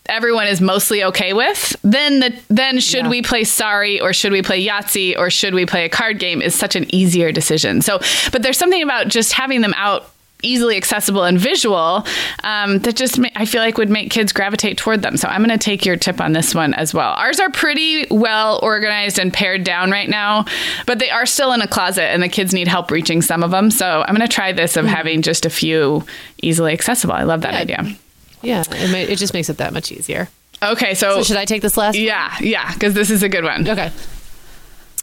[0.07, 3.09] everyone is mostly okay with, then the then should Yeah.
[3.09, 6.41] we play Sorry or should we play Yahtzee or should we play a card game
[6.41, 7.81] is such an easier decision.
[7.81, 7.99] So,
[8.31, 10.07] but there's something about just having them out
[10.43, 12.03] easily accessible and visual
[12.43, 15.15] um, that just ma- I feel like would make kids gravitate toward them.
[15.15, 17.13] So I'm going to take your tip on this one as well.
[17.13, 20.45] Ours are pretty well organized and pared down right now,
[20.87, 23.51] but they are still in a closet and the kids need help reaching some of
[23.51, 23.69] them.
[23.69, 26.03] So I'm going to try this of having just a few
[26.41, 27.13] easily accessible.
[27.13, 27.85] I love that idea.
[28.41, 28.63] Yeah.
[28.69, 30.27] It, may, it just makes it that much easier.
[30.63, 31.97] Okay, So should I take this last?
[31.97, 33.67] Yeah, yeah, because this is a good one.
[33.67, 33.91] Okay.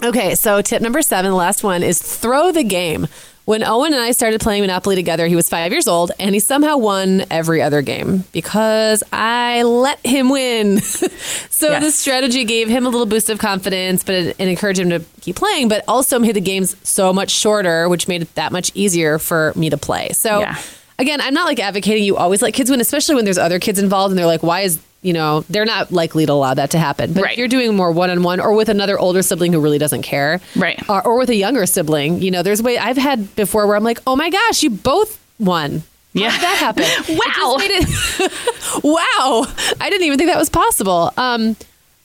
[0.04, 3.08] Okay, so tip number seven, the last one, is throw the game.
[3.46, 6.38] When Owen and I started playing Monopoly together, he was five years old and he
[6.38, 10.80] somehow won every other game because I let him win.
[10.80, 11.82] so Yes.
[11.82, 15.00] this strategy gave him a little boost of confidence, but it, it encouraged him to
[15.22, 18.70] keep playing, but also made the games so much shorter, which made it that much
[18.74, 20.10] easier for me to play.
[20.10, 20.56] So Yeah.
[20.98, 23.78] Again, I'm not like advocating you always let kids win, especially when there's other kids
[23.78, 26.78] involved and they're like, why is you know, they're not likely to allow that to
[26.78, 27.12] happen.
[27.12, 27.32] But Right.
[27.34, 30.02] if you're doing more one on one or with another older sibling who really doesn't
[30.02, 30.40] care.
[30.56, 30.76] Right.
[30.88, 33.84] Or, or with a younger sibling, you know, there's way I've had before where I'm
[33.84, 35.84] like, oh my gosh, you both won.
[36.16, 36.32] How Yeah.
[36.32, 36.84] did that happen?
[37.16, 37.58] Wow.
[38.82, 39.46] Wow.
[39.80, 41.12] I didn't even think that was possible.
[41.16, 41.54] Um,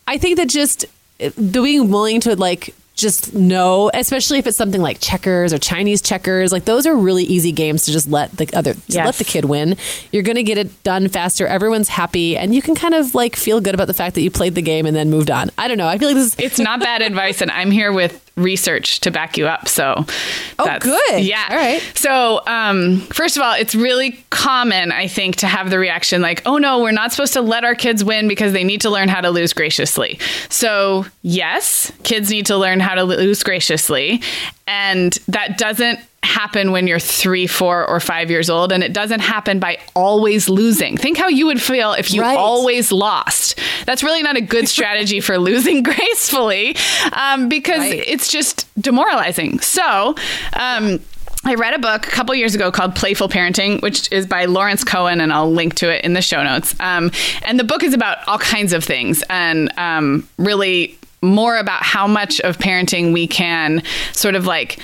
[0.07, 0.85] I think that just
[1.19, 6.01] uh, being willing to like just know, especially if it's something like checkers or Chinese
[6.01, 9.05] checkers, like those are really easy games to just let the other to Yes.
[9.05, 9.75] let the kid win.
[10.11, 11.47] You're going to get it done faster.
[11.47, 14.29] Everyone's happy, and you can kind of like feel good about the fact that you
[14.29, 15.49] played the game and then moved on.
[15.57, 15.87] I don't know.
[15.87, 19.11] I feel like this is It's not bad advice, and I'm here with research to
[19.11, 19.67] back you up.
[19.67, 20.05] So,
[20.59, 21.23] Oh, good.
[21.23, 21.45] Yeah.
[21.49, 21.81] All right.
[21.93, 26.41] So, um, first of all, it's really common, I think, to have the reaction like,
[26.45, 29.07] "Oh no, we're not supposed to let our kids win because they need to learn
[29.09, 30.19] how to lose graciously."
[30.49, 34.21] So, yes, kids need to learn how to lose graciously,
[34.67, 39.19] and that doesn't happen when you're three, four, or five years old, and it doesn't
[39.19, 40.97] happen by always losing.
[40.97, 42.37] Think how you would feel if you Right.
[42.37, 43.59] always lost.
[43.85, 46.75] That's really not a good strategy for losing gracefully
[47.11, 48.03] um, because Right.
[48.07, 49.59] it's just demoralizing.
[49.59, 50.15] So,
[50.53, 50.99] um,
[51.45, 54.85] I read a book a couple years ago called Playful Parenting, which is by Lawrence
[54.85, 56.73] Cohen, and I'll link to it in the show notes.
[56.79, 61.83] Um, and the book is about all kinds of things and um, really more about
[61.83, 63.83] how much of parenting we can
[64.13, 64.79] sort of like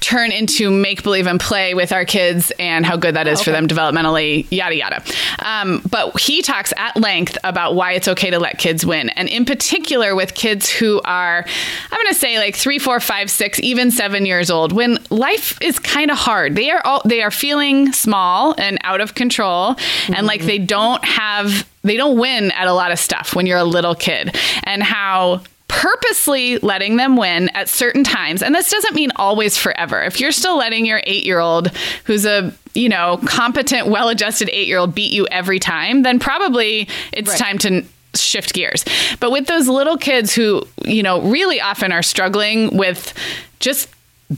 [0.00, 3.50] turn into make believe and play with our kids and how good that is for
[3.50, 5.02] them developmentally, yada, yada.
[5.44, 9.10] Um, but he talks at length about why it's okay to let kids win.
[9.10, 11.44] And in particular, with kids who are,
[11.90, 15.60] I'm going to say like three, four, five, six, even seven years old, when life
[15.60, 16.54] is kind of hard.
[16.54, 19.76] They are all, they are feeling small and out of control
[20.08, 23.58] and like they don't have, they don't win at a lot of stuff when you're
[23.58, 28.42] a little kid and how purposely letting them win at certain times.
[28.42, 30.02] And this doesn't mean always forever.
[30.02, 31.68] If you're still letting your eight-year-old
[32.04, 37.38] who's a you know competent well-adjusted eight-year-old beat you every time then probably it's Right.
[37.38, 38.84] time to shift gears.
[39.20, 43.12] But with those little kids who you know really often are struggling with
[43.60, 43.88] just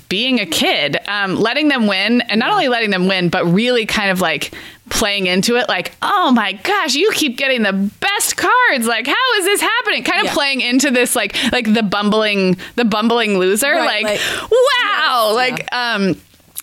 [0.09, 3.87] being a kid, um, letting them win, and not only letting them win, but really
[3.87, 4.53] kind of like
[4.91, 8.87] playing into it, like, oh my gosh, you keep getting the best cards.
[8.87, 10.05] Like, how is this happening?
[10.05, 10.35] Kind of Yeah.
[10.35, 13.73] playing into this, like, like the bumbling, the bumbling loser.
[13.73, 16.17] Right, like, like- wow, like, um,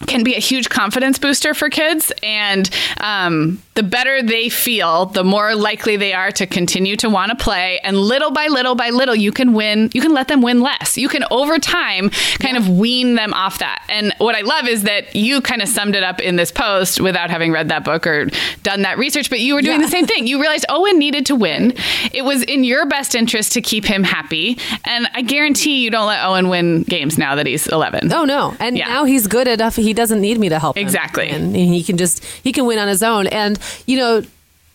[0.08, 2.12] can be a huge confidence booster for kids.
[2.22, 7.30] And um, the better they feel, the more likely they are to continue to want
[7.30, 7.80] to play.
[7.80, 9.90] And little by little by little, you can win.
[9.94, 10.98] You can let them win less.
[10.98, 13.84] You can, over time, kind of wean them off that.
[13.88, 17.00] And what I love is that you kind of summed it up in this post
[17.00, 18.26] without having read that book or
[18.64, 19.86] done that research, but you were doing Yeah.
[19.86, 20.28] the same thing.
[20.28, 21.74] You realized Owen needed to win.
[22.12, 24.58] It was in your best interest to keep him happy.
[24.84, 28.12] And I guarantee you don't let Owen win games now that he's 11.
[28.12, 28.56] Oh no!
[28.60, 28.90] And Yeah.
[28.90, 29.76] now he's good enough.
[29.86, 30.84] He doesn't need me to help him.
[30.84, 31.30] Exactly.
[31.30, 33.28] and he can just he can win on his own.
[33.28, 34.24] And you know,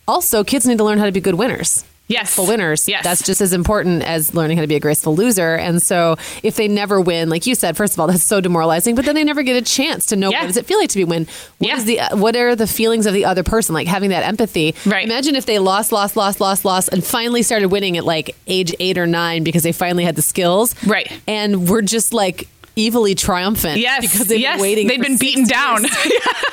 [0.08, 1.84] also kids need to learn how to be good winners.
[2.08, 2.22] Yes.
[2.34, 2.88] graceful winners.
[2.88, 3.04] Yes.
[3.04, 5.54] That's just as important as learning how to be a graceful loser.
[5.54, 8.96] And so if they never win, like you said, first of all, that's so demoralizing,
[8.96, 10.40] but then they never get a chance to know Yeah.
[10.40, 11.28] what does it feel like to be win?
[11.58, 11.76] What Yeah.
[11.76, 13.76] is the uh, what are the feelings of the other person?
[13.76, 14.74] Like having that empathy.
[14.84, 15.04] Right.
[15.04, 18.74] Imagine if they lost, lost, lost, lost, lost, and finally started winning at like age
[18.80, 20.74] eight or nine because they finally had the skills.
[20.84, 21.08] Right.
[21.28, 22.48] And we're just like
[22.86, 23.78] evilly triumphant.
[23.78, 24.86] Yes, Because they've yes, been waiting.
[24.88, 25.82] they've been beaten down.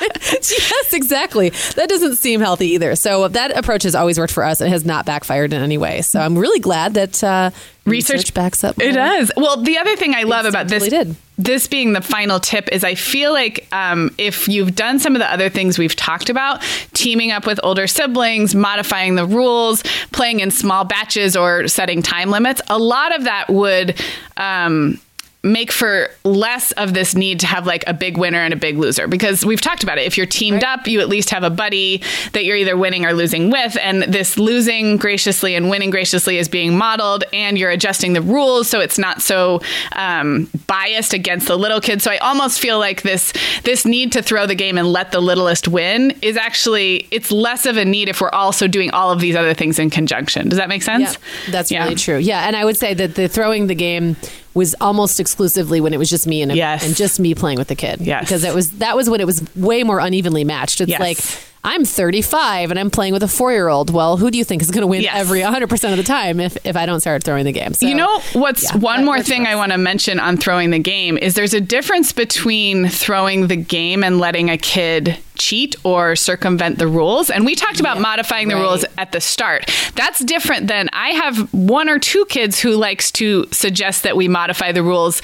[0.00, 1.50] yes, exactly.
[1.76, 2.94] That doesn't seem healthy either.
[2.96, 6.02] So that approach has always worked for us and has not backfired in any way.
[6.02, 7.50] So I'm really glad that uh,
[7.84, 8.80] research, backs up.
[8.80, 9.30] It does.
[9.36, 11.16] Well, the other thing I love about this, did.
[11.38, 15.20] this being the final tip, is I feel like um, if you've done some of
[15.20, 16.62] the other things we've talked about,
[16.92, 22.30] teaming up with older siblings, modifying the rules, playing in small batches, or setting time
[22.30, 24.00] limits, a lot of that would.
[24.36, 25.00] Um,
[25.44, 28.76] make for less of this need to have like a big winner and a big
[28.76, 29.06] loser.
[29.06, 30.04] Because we've talked about it.
[30.04, 33.12] If you're teamed up you at least have a buddy that you're either winning or
[33.12, 33.76] losing with.
[33.80, 38.68] And this losing graciously and winning graciously is being modeled and you're adjusting the rules
[38.68, 39.60] so it's not so
[39.92, 42.02] um, biased against the little kids.
[42.02, 45.20] So i almost feel like this this need to throw the game and let the
[45.20, 49.20] littlest win is actually it's less of a need if we're also doing all of
[49.20, 50.48] these other things in conjunction.
[50.48, 51.14] Does that make sense?
[51.14, 51.84] Yeah, that's Yeah.
[51.84, 52.18] really true.
[52.18, 54.16] Yeah, and I would say that the throwing the game
[54.58, 56.84] was almost exclusively when it was just me and, Yes.
[56.84, 58.00] and just me playing with the kid.
[58.00, 58.24] Yes.
[58.24, 60.80] because it was that was when it was way more unevenly matched.
[60.80, 61.00] It's Yes.
[61.00, 61.18] like
[61.64, 63.90] I'm 35 and I'm playing with a four year old.
[63.90, 65.14] Well, who do you think is going to win Yes.
[65.16, 67.74] every 100 percent of the time if if I don't start throwing the game?
[67.74, 70.78] So, You know what's yeah, one more thing I want to mention on throwing the
[70.78, 76.16] game is there's a difference between throwing the game and letting a kid cheat or
[76.16, 77.30] circumvent the rules.
[77.30, 78.62] And we talked about modifying the right.
[78.62, 79.70] rules at the start.
[79.94, 84.26] That's different than I have one or two kids who likes to suggest that we
[84.28, 85.22] modify the rules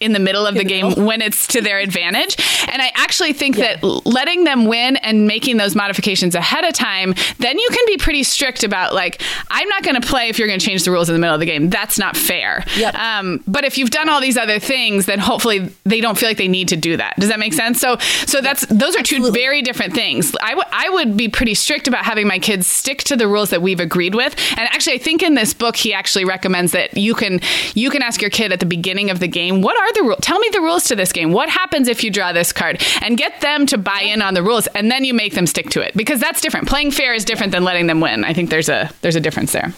[0.00, 2.36] in the middle of the game when it's to their advantage.
[2.68, 7.14] And I actually think that letting them win and making those modifications ahead of time,
[7.38, 10.48] then you can be pretty strict about like, I'm not going to play if you're
[10.48, 11.68] going to change the rules in the middle of the game.
[11.68, 12.64] That's not fair.
[12.76, 12.94] Yep.
[12.94, 16.38] Um, but if you've done all these other things, then hopefully they don't feel like
[16.38, 17.16] they need to do that.
[17.18, 17.80] Does that make sense?
[17.80, 20.32] So, so that's those are two very different things.
[20.40, 23.50] I would I would be pretty strict about having my kids stick to the rules
[23.50, 24.36] that we've agreed with.
[24.50, 27.40] And actually, I think in this book he actually recommends that you can
[27.74, 30.18] you can ask your kid at the beginning of the game, what are the rules?
[30.20, 31.32] Tell me the rules to this game.
[31.32, 32.82] What happens if you draw this card?
[33.02, 35.70] And get them to buy in on the rules, and then you make them stick
[35.70, 36.68] to it because that's different.
[36.68, 38.24] Playing fair is different than letting them win.
[38.24, 39.72] I think there's a there's a difference there.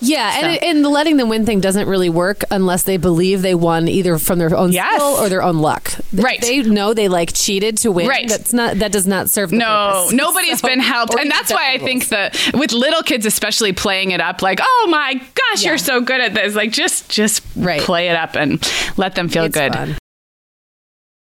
[0.00, 3.54] Yeah, and, and the letting them win thing doesn't really work unless they believe they
[3.54, 4.94] won either from their own Yes.
[4.94, 5.90] skill or their own luck.
[6.12, 6.40] Right.
[6.40, 8.06] They know they like cheated to win.
[8.08, 8.28] Right.
[8.28, 10.12] That's not that does not serve the No, purpose.
[10.12, 11.14] nobody's So- been helped.
[11.18, 14.86] And that's why I think that with little kids especially playing it up like, "Oh
[14.90, 15.70] my gosh, Yeah.
[15.70, 17.80] you're so good at this." Like just just Right.
[17.80, 18.62] play it up and
[18.96, 19.72] let them feel It's good.
[19.72, 19.96] fun.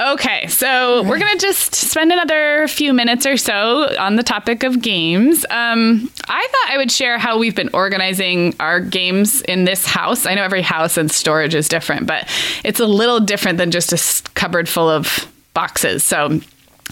[0.00, 4.62] Okay, so we're going to just spend another few minutes or so on the topic
[4.62, 5.44] of games.
[5.50, 10.24] Um, I thought I would share how we've been organizing our games in this house.
[10.24, 12.28] I know every house and storage is different, but
[12.64, 16.04] it's a little different than just a cupboard full of boxes.
[16.04, 16.40] So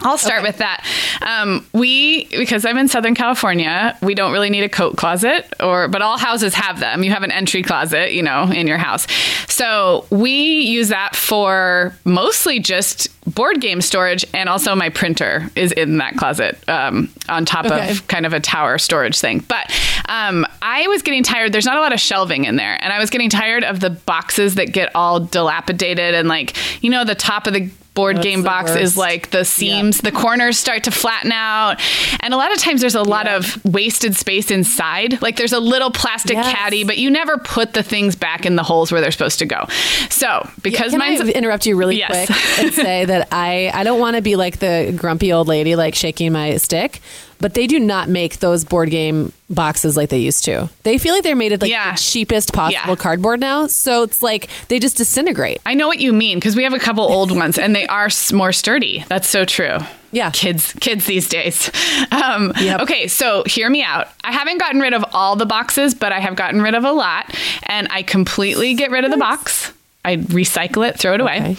[0.02, 0.48] I'll start okay.
[0.48, 0.84] with that.
[1.22, 5.88] Um, we, because I'm in Southern California, we don't really need a coat closet, or
[5.88, 7.02] but all houses have them.
[7.02, 9.06] You have an entry closet, you know, in your house.
[9.48, 15.72] So we use that for mostly just board game storage, and also my printer is
[15.72, 17.90] in that closet um, on top okay.
[17.90, 19.40] of kind of a tower storage thing.
[19.40, 19.72] But
[20.08, 21.52] um, I was getting tired.
[21.52, 23.90] There's not a lot of shelving in there, and I was getting tired of the
[23.90, 28.24] boxes that get all dilapidated and like you know the top of the board That's
[28.24, 28.82] game box worst.
[28.82, 31.80] is like the seams, the corners start to flatten out.
[32.20, 35.20] And a lot of times there's a lot of wasted space inside.
[35.20, 36.52] Like there's a little plastic yes.
[36.54, 39.46] caddy, but you never put the things back in the holes where they're supposed to
[39.46, 39.64] go.
[40.10, 42.26] So because yeah, mine's I interrupt you really yes.
[42.26, 45.74] quick and say that I, I don't want to be like the grumpy old lady
[45.74, 47.00] like shaking my stick
[47.38, 50.68] but they do not make those board game boxes like they used to.
[50.82, 51.92] They feel like they're made of like yeah.
[51.92, 52.96] the cheapest possible yeah.
[52.96, 53.66] cardboard now.
[53.66, 55.60] So it's like they just disintegrate.
[55.66, 58.08] I know what you mean because we have a couple old ones and they are
[58.32, 59.04] more sturdy.
[59.08, 59.78] That's so true.
[60.12, 60.30] Yeah.
[60.30, 61.70] Kids kids these days.
[62.12, 62.80] Um, yep.
[62.82, 64.08] Okay, so hear me out.
[64.22, 66.92] I haven't gotten rid of all the boxes, but I have gotten rid of a
[66.92, 67.34] lot
[67.64, 69.72] and I completely get rid of the box.
[70.06, 71.38] I recycle it, throw it away.
[71.38, 71.56] Okay.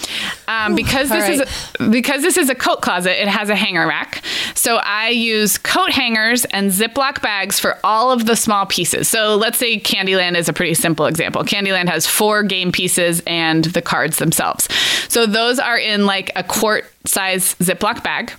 [0.47, 1.47] Um, because this right.
[1.81, 4.23] is because this is a coat closet, it has a hanger rack.
[4.55, 9.09] So I use coat hangers and Ziploc bags for all of the small pieces.
[9.09, 11.43] So let's say Candyland is a pretty simple example.
[11.43, 14.69] Candyland has four game pieces and the cards themselves.
[15.09, 18.31] So those are in like a quart size Ziploc bag,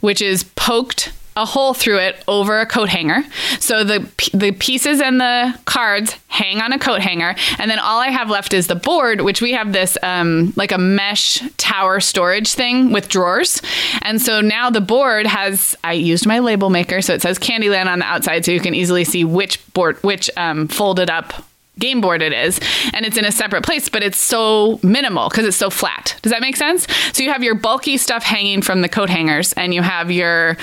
[0.00, 3.24] which is poked a hole through it over a coat hanger.
[3.58, 4.00] So the
[4.32, 8.30] the pieces and the cards hang on a coat hanger, and then all I have
[8.30, 12.92] left is the board, which we have this um, like a mesh tower storage thing
[12.92, 13.60] with drawers.
[14.02, 17.86] And so now the board has I used my label maker, so it says Candyland
[17.86, 21.32] on the outside, so you can easily see which board which um, folded up
[21.78, 22.60] game board it is
[22.92, 26.30] and it's in a separate place but it's so minimal because it's so flat does
[26.30, 29.74] that make sense so you have your bulky stuff hanging from the coat hangers and
[29.74, 30.56] you have your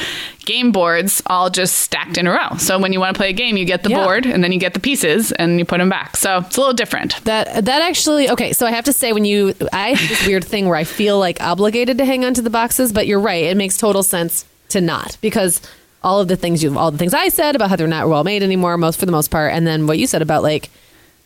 [0.45, 3.33] game boards all just stacked in a row so when you want to play a
[3.33, 4.03] game you get the Yeah.
[4.05, 6.59] board and then you get the pieces and you put them back so it's a
[6.61, 8.53] little different That that actually okay.
[8.53, 11.19] So I have to say, when you, I have this weird thing where I feel
[11.19, 13.43] like obligated to hang on to the boxes, but you're right.
[13.43, 15.61] It makes total sense to not because
[16.03, 18.23] all of the things you, all the things I said about how they're not well
[18.23, 20.69] made anymore, most for the most part, and then what you said about like.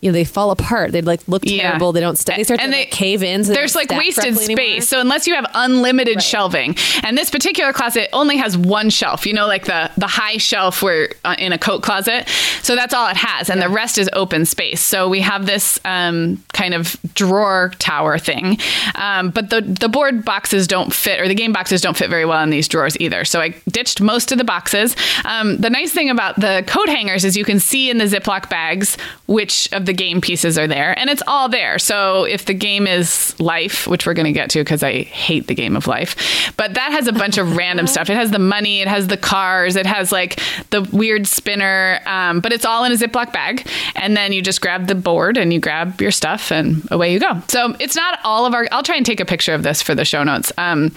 [0.06, 0.92] You know, they fall apart.
[0.92, 1.62] They like look Yeah.
[1.70, 1.90] terrible.
[1.92, 2.16] They don't.
[2.16, 3.42] St- they start And to they- like, cave in.
[3.44, 4.48] so there's like wasted space.
[4.48, 4.80] anymore.
[4.82, 9.32] So unless you have unlimited shelving, and this particular closet only has one shelf, you
[9.32, 12.28] know, like the the high shelf where uh, in a coat closet.
[12.62, 14.80] So that's all it has, and the rest is open space.
[14.80, 18.58] So we have this um, kind of drawer tower thing,
[18.94, 22.24] um, but the the board boxes don't fit, or the game boxes don't fit very
[22.24, 23.24] well in these drawers either.
[23.24, 24.94] So I ditched most of the boxes.
[25.24, 28.48] Um, the nice thing about the coat hangers is you can see in the Ziploc
[28.48, 28.96] bags
[29.26, 31.78] which of the game pieces are there, and it's all there.
[31.78, 35.46] So if the game is life, which we're going to get to because I hate
[35.46, 38.10] the game of life, but that has a bunch of random stuff.
[38.10, 40.40] It has the money, it has the cars, it has like
[40.70, 43.66] the weird spinner, um, but it's all in a Ziploc bag.
[43.94, 47.20] And then you just grab the board and you grab your stuff, and away you
[47.20, 47.42] go.
[47.48, 48.66] So it's not all of our.
[48.72, 50.52] I'll try and take a picture of this for the show notes.
[50.58, 50.92] Um,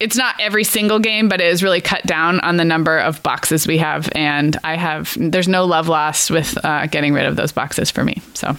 [0.00, 3.22] it's not every single game, but it is really cut down on the number of
[3.22, 4.08] boxes we have.
[4.14, 8.04] And I have, there's no love lost with uh, getting rid of those boxes for
[8.04, 8.22] me.
[8.34, 8.56] So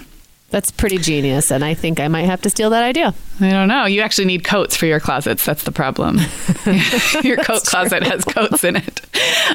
[0.49, 3.13] That's pretty genius, and I think I might have to steal that idea.
[3.39, 3.85] I don't know.
[3.85, 5.45] You actually need coats for your closets.
[5.45, 6.17] That's the problem.
[7.23, 9.01] your coat closet has coats in it.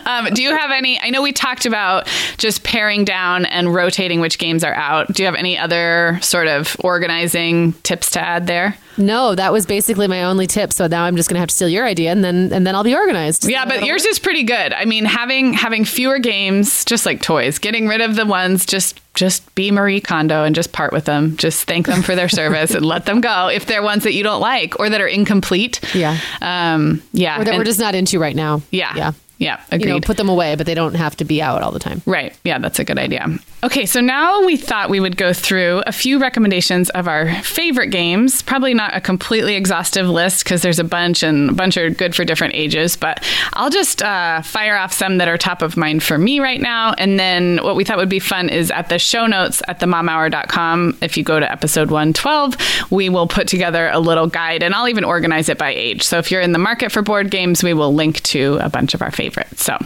[0.06, 1.00] Um, do you have any?
[1.00, 5.12] I know we talked about just paring down and rotating which games are out.
[5.12, 8.76] Do you have any other sort of organizing tips to add there?
[8.96, 10.72] No, that was basically my only tip.
[10.72, 12.84] So now I'm just gonna have to steal your idea, and then and then I'll
[12.84, 13.48] be organized.
[13.48, 14.72] Yeah, but yours is pretty good.
[14.72, 19.00] I mean, having having fewer games, just like toys, getting rid of the ones just
[19.14, 21.36] just be Marie Kondo and just part with them.
[21.36, 24.22] Just thank them for their service and let them go if they're ones that you
[24.22, 25.80] don't like or that are incomplete.
[25.94, 26.18] Yeah.
[26.42, 27.40] Um, yeah.
[27.40, 28.62] or that and- we're just not into right now.
[28.70, 28.92] yeah.
[28.96, 29.12] yeah.
[29.36, 29.60] Yeah.
[29.72, 29.88] Agreed.
[29.88, 32.02] You know, put them away, but they don't have to be out all the time.
[32.06, 32.38] Right.
[32.44, 33.26] Yeah, that's a good idea.
[33.64, 37.86] Okay, so now we thought we would go through a few recommendations of our favorite
[37.86, 38.42] games.
[38.42, 42.14] Probably not a completely exhaustive list because there's a bunch and a bunch are good
[42.14, 46.02] for different ages, but I'll just uh, fire off some that are top of mind
[46.02, 46.92] for me right now.
[46.98, 50.98] And then what we thought would be fun is at the show notes at themomhour.com.
[51.00, 54.88] If you go to episode 112, we will put together a little guide and I'll
[54.88, 56.02] even organize it by age.
[56.02, 58.92] So if you're in the market for board games, we will link to a bunch
[58.92, 59.64] of our favorites.
[59.64, 59.78] So,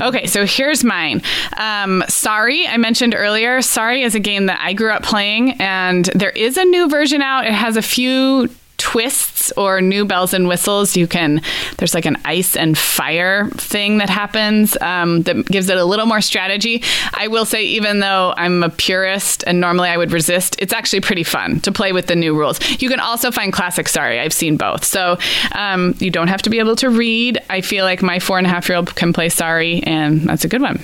[0.00, 1.20] okay, so here's mine.
[1.58, 3.60] Um, Sorry, I mentioned earlier.
[3.62, 7.22] Sorry is a game that I grew up playing, and there is a new version
[7.22, 7.46] out.
[7.46, 8.48] It has a few
[8.78, 10.96] twists or new bells and whistles.
[10.96, 11.42] You can,
[11.76, 16.06] there's like an ice and fire thing that happens um, that gives it a little
[16.06, 16.82] more strategy.
[17.12, 21.00] I will say, even though I'm a purist and normally I would resist, it's actually
[21.00, 22.60] pretty fun to play with the new rules.
[22.80, 24.20] You can also find classic Sorry.
[24.20, 24.84] I've seen both.
[24.84, 25.18] So
[25.52, 27.38] um, you don't have to be able to read.
[27.50, 30.44] I feel like my four and a half year old can play Sorry, and that's
[30.44, 30.82] a good one.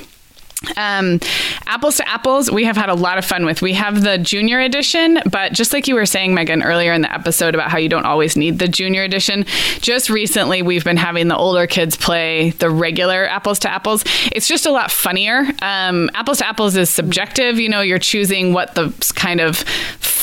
[0.76, 1.20] Um,
[1.66, 3.62] apples to apples, we have had a lot of fun with.
[3.62, 7.12] We have the junior edition, but just like you were saying, Meagan, earlier in the
[7.12, 9.44] episode about how you don't always need the junior edition,
[9.80, 14.04] just recently we've been having the older kids play the regular apples to apples.
[14.32, 15.44] It's just a lot funnier.
[15.62, 17.58] Um, apples to apples is subjective.
[17.58, 19.64] You know, you're choosing what the kind of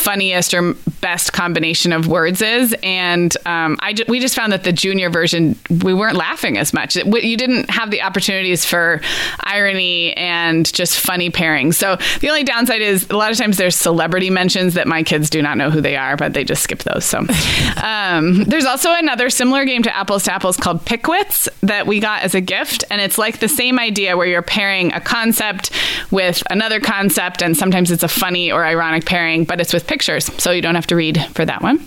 [0.01, 2.75] funniest or best combination of words is.
[2.83, 6.73] And um, I ju- we just found that the junior version, we weren't laughing as
[6.73, 6.95] much.
[6.95, 9.01] It, you didn't have the opportunities for
[9.41, 11.75] irony and just funny pairings.
[11.75, 15.29] So the only downside is a lot of times there's celebrity mentions that my kids
[15.29, 17.05] do not know who they are, but they just skip those.
[17.05, 17.19] So
[17.83, 22.23] um, there's also another similar game to Apples to Apples called PicWits that we got
[22.23, 22.83] as a gift.
[22.89, 25.71] And it's like the same idea where you're pairing a concept
[26.11, 27.41] with another concept.
[27.41, 30.31] And sometimes it's a funny or ironic pairing, but it's with pictures.
[30.41, 31.85] So you don't have to read for that one.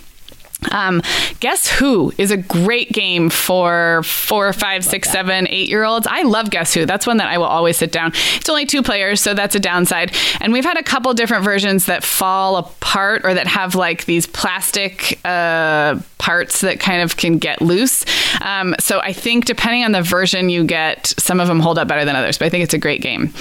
[0.73, 1.03] Um,
[1.41, 6.07] Guess Who is a great game for four, five, six, seven, eight year olds.
[6.11, 6.87] I love Guess Who.
[6.87, 8.13] That's one that I will always sit down.
[8.37, 10.15] It's only two players, so that's a downside.
[10.41, 14.27] And we've had a couple different versions that fall apart or that have like these
[14.27, 18.05] plastic uh, parts that kind of can get loose.
[18.41, 21.89] Um, so I think depending on the version you get, some of them hold up
[21.89, 23.33] better than others, but I think it's a great game.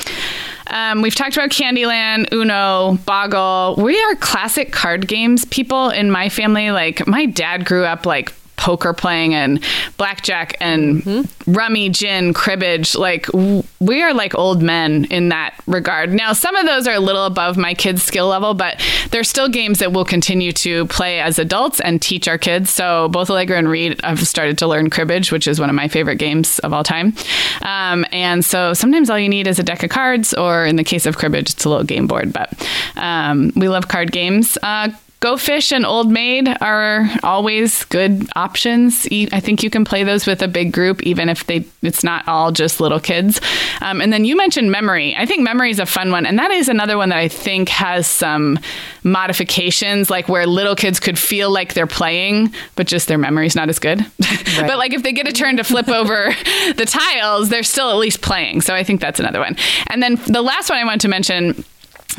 [0.67, 3.75] Um, we've talked about Candyland, Uno, Boggle.
[3.77, 6.71] We are classic card games people in my family.
[6.71, 9.61] Like my dad grew up like poker playing and
[9.97, 11.51] blackjack and Mm-hmm.
[11.51, 12.95] rummy, gin, cribbage.
[12.95, 16.13] Like w- we are like old men in that regard.
[16.13, 18.79] Now, some of those are a little above my kids' skill level, but
[19.11, 22.69] they're still games that we'll continue to play as adults and teach our kids.
[22.69, 25.89] So both Allegra and Reed have started to learn cribbage, which is one of my
[25.89, 27.13] favorite games of all time.
[27.63, 30.85] Um, and so sometimes all you need is a deck of cards, or in the
[30.85, 32.31] case of cribbage, it's a little game board.
[32.31, 32.47] But
[32.95, 34.57] um, we love card games.
[34.63, 34.89] Uh,
[35.23, 39.07] Go Fish and Old Maid are always good options.
[39.09, 42.27] I think you can play those with a big group, even if they it's not
[42.27, 43.39] all just little kids.
[43.79, 45.15] Um, and then you mentioned Memory.
[45.15, 47.69] I think Memory is a fun one, and that is another one that I think
[47.69, 48.59] has some
[49.03, 53.69] modifications, like where little kids could feel like they're playing, but just their memory's not
[53.69, 54.05] as good.
[54.57, 56.35] but like if they get a turn to flip over
[56.75, 58.59] the tiles, they're still at least playing.
[58.59, 59.55] So I think that's another one.
[59.87, 61.63] And then the last one I wanted to mention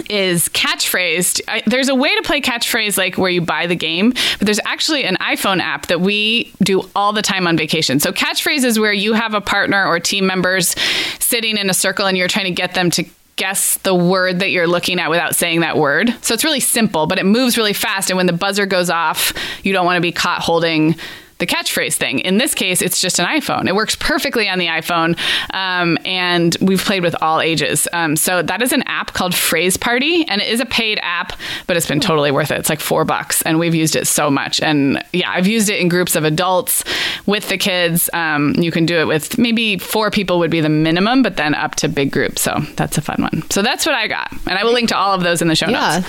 [0.08, 1.40] is catchphrased.
[1.48, 4.60] I, there's a way to play catchphrase like where you buy the game, but there's
[4.64, 8.00] actually an iPhone app that we do all the time on vacation.
[8.00, 10.74] So catchphrase is where you have a partner or team members
[11.18, 13.04] sitting in a circle and you're trying to get them to
[13.36, 16.14] guess the word that you're looking at without saying that word.
[16.20, 19.32] So it's really simple, but it moves really fast and when the buzzer goes off,
[19.64, 20.94] you don't want to be caught holding
[21.38, 22.20] the catchphrase thing.
[22.20, 23.66] In this case, it's just an iPhone.
[23.68, 25.18] It works perfectly on the iPhone,
[25.52, 27.88] um, and we've played with all ages.
[27.92, 31.32] Um, so that is an app called Phrase Party, and it is a paid app,
[31.66, 32.58] but it's been totally worth it.
[32.58, 34.60] It's like four bucks, and we've used it so much.
[34.60, 36.84] And yeah, I've used it in groups of adults
[37.26, 38.08] with the kids.
[38.12, 41.54] Um, you can do it with maybe four people would be the minimum, but then
[41.54, 42.42] up to big groups.
[42.42, 43.42] So that's a fun one.
[43.50, 45.56] So that's what I got, and I will link to all of those in the
[45.56, 45.98] show Yeah.
[46.00, 46.08] notes.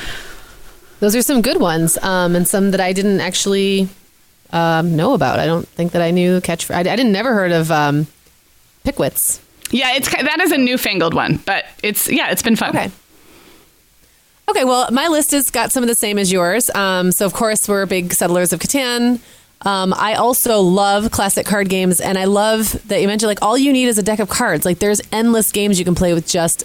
[1.00, 3.90] Those are some good ones, um, and some that I didn't actually
[4.56, 5.40] um, know about.
[5.40, 6.72] I don't think that I knew catch.
[6.72, 8.08] I, I didn't never heard of um,
[8.86, 9.42] PicWits.
[9.72, 12.70] Yeah, it's that is a newfangled one, but it's yeah, it's been fun.
[12.70, 12.92] Okay.
[14.48, 16.70] Okay, well, my list has got some of the same as yours.
[16.70, 19.20] Um, so, of course, we're big settlers of Catan.
[19.62, 23.58] Um, I also love classic card games, and I love that you mentioned like all
[23.58, 24.64] you need is a deck of cards.
[24.64, 26.64] Like, there's endless games you can play with just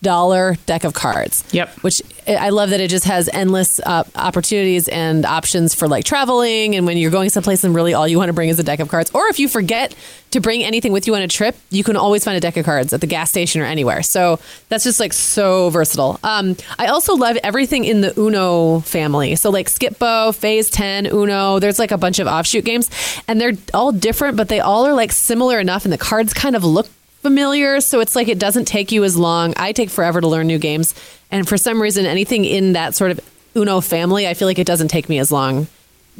[0.00, 1.44] dollar deck of cards.
[1.52, 1.70] Yep.
[1.80, 6.76] Which I love that it just has endless uh, opportunities and options for like traveling,
[6.76, 8.80] and when you're going someplace and really all you want to bring is a deck
[8.80, 9.94] of cards, or if you forget
[10.30, 12.64] to bring anything with you on a trip, you can always find a deck of
[12.64, 14.02] cards at the gas station or anywhere.
[14.02, 14.38] So
[14.68, 16.20] that's just like so versatile.
[16.22, 19.36] Um, I also love everything in the Uno family.
[19.36, 22.90] So like Skip Skip-Bo, Phase 10, Uno, there's like a bunch of offshoot games
[23.26, 26.54] and they're all different, but they all are like similar enough and the cards kind
[26.54, 26.88] of look
[27.28, 27.82] familiar.
[27.82, 29.52] So it's like it doesn't take you as long.
[29.58, 30.94] I take forever to learn new games.
[31.30, 33.20] And for some reason, anything in that sort of
[33.54, 35.66] Uno family, I feel like it doesn't take me as long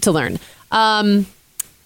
[0.03, 0.39] to learn.
[0.71, 1.25] Um,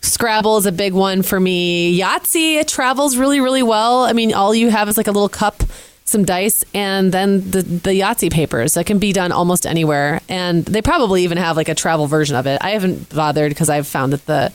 [0.00, 1.96] Scrabble is a big one for me.
[1.96, 4.02] Yahtzee it travels really, really well.
[4.02, 5.62] I mean, all you have is like a little cup,
[6.04, 10.20] some dice, and then the the Yahtzee papers that can be done almost anywhere.
[10.28, 12.58] And they probably even have like a travel version of it.
[12.60, 14.52] I haven't bothered because I've found that the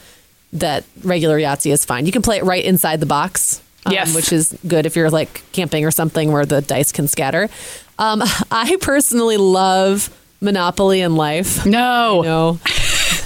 [0.51, 2.05] that regular Yahtzee is fine.
[2.05, 3.61] You can play it right inside the box.
[3.87, 4.13] Um, Yes.
[4.15, 7.49] which is good if you're like camping or something where the dice can scatter.
[7.99, 8.21] Um,
[8.51, 10.09] I personally love
[10.41, 11.65] Monopoly and Life.
[11.65, 12.21] No.
[12.21, 12.59] No.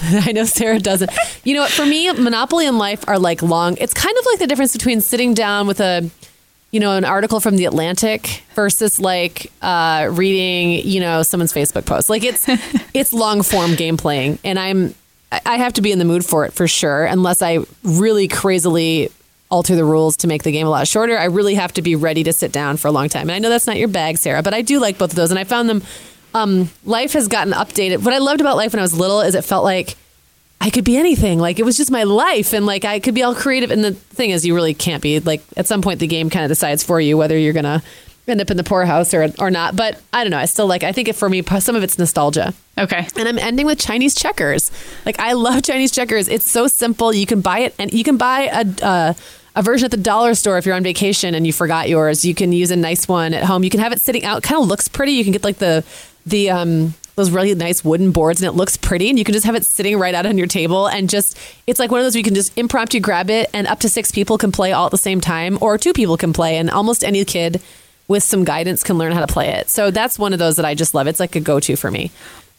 [0.03, 1.12] I know Sarah doesn't.
[1.43, 1.72] You know what?
[1.72, 3.78] For me, Monopoly and Life are like long.
[3.78, 6.09] It's kind of like the difference between sitting down with a,
[6.72, 11.86] you know, an article from the Atlantic versus like uh, reading, you know, someone's Facebook
[11.86, 12.09] post.
[12.09, 12.45] Like it's
[12.93, 14.95] it's long form game playing, and I'm
[15.32, 17.05] I I have to be in the mood for it for sure.
[17.05, 19.09] Unless I really crazily
[19.52, 21.95] alter the rules to make the game a lot shorter, I really have to be
[21.95, 23.30] ready to sit down for a long time.
[23.30, 25.30] And I know that's not your bag, Sarah, but I do like both of those,
[25.30, 25.84] and I found them
[26.34, 28.04] um, life has gotten updated.
[28.04, 29.95] What I loved about life when I was little is it felt like
[30.62, 31.39] I could be anything.
[31.39, 33.72] Like it was just my life, and like I could be all creative.
[33.72, 35.20] And the thing is, you really can't be.
[35.20, 37.82] Like at some point, the game kind of decides for you whether you're gonna
[38.28, 39.76] end up in the poorhouse or or not.
[39.76, 40.38] But I don't know.
[40.38, 40.84] I still like.
[40.84, 42.54] I think it, for me, some of it's nostalgia.
[42.78, 43.08] Okay.
[43.18, 44.72] And I'm ending with Chinese checkers.
[45.06, 46.28] Like I love Chinese checkers.
[46.28, 47.14] It's so simple.
[47.14, 48.86] You can buy it, and you can buy a.
[48.86, 49.14] Uh,
[49.56, 52.24] a version at the dollar store if you're on vacation and you forgot yours.
[52.24, 53.64] You can use a nice one at home.
[53.64, 54.43] You can have it sitting out.
[54.43, 55.14] Kind of looks pretty.
[55.14, 55.84] You can get like the
[56.26, 59.45] the um those really nice wooden boards and it looks pretty and you can just
[59.45, 61.38] have it sitting right out on your table and just
[61.68, 63.89] it's like one of those where you can just impromptu grab it and up to
[63.89, 66.70] six people can play all at the same time or two people can play and
[66.70, 67.62] almost any kid
[68.08, 69.70] with some guidance can learn how to play it.
[69.70, 71.08] So that's one of those that I just love.
[71.08, 72.12] It's like a go-to for me.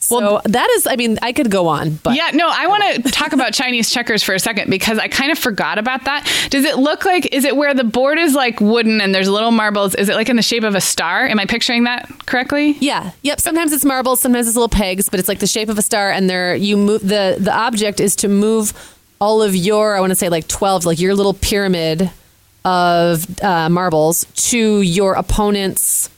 [0.03, 3.11] So that is, I mean, I could go on, but Yeah, no, I want to
[3.13, 6.29] talk about Chinese checkers for a second because I kind of forgot about that.
[6.51, 9.53] Does it look like, is it where the board is like wooden and there's little
[9.53, 9.95] marbles?
[9.95, 11.27] Is it like in the shape of a star?
[11.27, 12.73] Am I picturing that correctly?
[12.81, 13.13] Yeah.
[13.23, 13.41] Yep.
[13.41, 16.11] Sometimes it's marbles, sometimes it's little pegs, but it's like the shape of a star,
[16.11, 18.73] and they're you move the the object is to move
[19.21, 22.11] all of your I want to say like twelve, like your little pyramid
[22.65, 26.09] of uh, marbles to your opponent's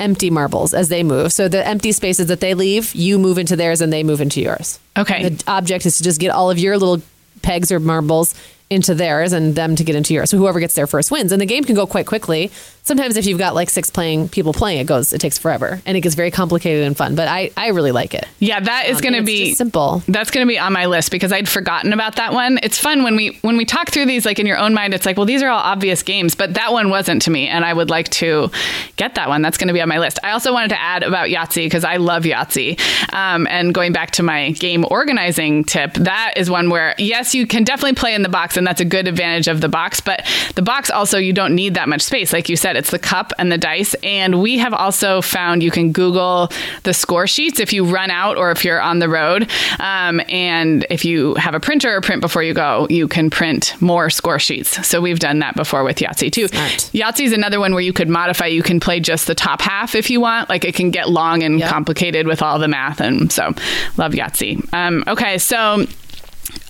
[0.00, 1.32] empty marbles as they move.
[1.32, 4.40] So the empty spaces that they leave, you move into theirs, and they move into
[4.40, 4.78] yours.
[4.96, 5.28] Okay.
[5.28, 7.02] The object is to just get all of your little
[7.42, 8.34] pegs or marbles
[8.70, 10.30] into theirs and them to get into yours.
[10.30, 11.32] So whoever gets there first wins.
[11.32, 12.50] And the game can go quite quickly.
[12.82, 15.96] Sometimes if you've got like six playing people playing, it goes it takes forever and
[15.96, 17.14] it gets very complicated and fun.
[17.14, 18.26] But I I really like it.
[18.40, 20.02] Yeah, that is Um, going to be simple.
[20.08, 22.58] That's going to be on my list because I'd forgotten about that one.
[22.62, 25.06] It's fun when we when we talk through these like in your own mind it's
[25.06, 27.72] like, well these are all obvious games, but that one wasn't to me and I
[27.72, 28.50] would like to
[28.96, 29.40] get that one.
[29.42, 30.18] That's going to be on my list.
[30.22, 32.78] I also wanted to add about Yahtzee because I love Yahtzee.
[33.14, 37.46] Um, and going back to my game organizing tip, that is one where yes, you
[37.46, 40.24] can definitely play in the box and that's a good advantage of the box, but
[40.54, 42.32] the box also you don't need that much space.
[42.32, 45.70] Like you said, it's the cup and the dice and we have also found you
[45.70, 46.50] can Google
[46.84, 49.48] the score sheets if you run out or if you're on the road.
[49.78, 53.74] Um, and if you have a printer or print before you go, you can print
[53.80, 54.86] more score sheets.
[54.86, 56.48] So we've done that before with Yahtzee too.
[56.48, 56.70] Smart.
[56.92, 58.46] Yahtzee is another one where you could modify.
[58.46, 60.48] You can play just the top half if you want.
[60.48, 61.70] Like it can get long and Yep.
[61.70, 63.00] complicated with all the math.
[63.00, 63.52] And so
[63.96, 64.72] love Yahtzee.
[64.74, 65.38] Um, okay.
[65.38, 65.86] So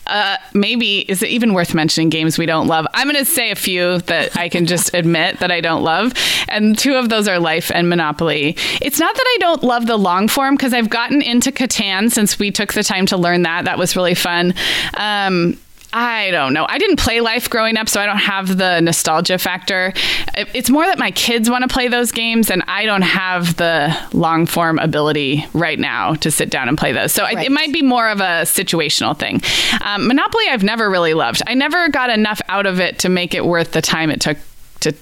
[0.07, 2.87] uh, maybe is it even worth mentioning games we don't love?
[2.95, 6.13] I'm going to say a few that I can just admit that I don't love,
[6.49, 8.57] and two of those are Life and Monopoly.
[8.81, 12.39] It's not that I don't love the long form because I've gotten into Catan since
[12.39, 13.65] we took the time to learn that.
[13.65, 14.55] That was really fun.
[14.95, 15.59] Um,
[15.97, 16.67] I don't know.
[16.69, 19.93] I didn't play Life growing up, so I don't have the nostalgia factor.
[20.35, 23.97] It's more that my kids want to play those games, and I don't have the
[24.13, 27.13] long form ability right now to sit down and play those.
[27.13, 27.47] So I, Right.
[27.47, 29.41] it might be more of a situational thing.
[29.83, 31.43] Um, Monopoly, I've never really loved.
[31.47, 34.37] I never got enough out of it to make it worth the time it took
[34.81, 34.93] to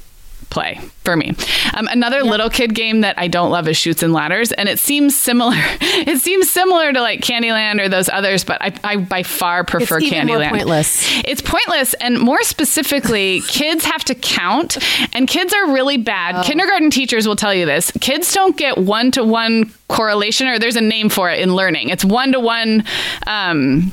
[0.53, 1.35] play for me.
[1.75, 4.79] Um, another little kid game that I don't love is Chutes and Ladders, and it
[4.79, 5.57] seems similar.
[6.05, 9.99] It seems similar to like Candyland or those others, but I, I by far prefer
[9.99, 10.51] It's Candyland.
[10.51, 11.05] pointless.
[11.25, 14.79] It's pointless, and more specifically, kids have to count,
[15.15, 16.37] and kids are really bad.
[16.37, 16.43] Oh.
[16.43, 17.93] Kindergarten teachers will tell you this.
[18.01, 21.91] Kids don't get one to one correlation, or there's a name for it in learning.
[21.91, 22.85] It's one to one.
[23.27, 23.93] Um,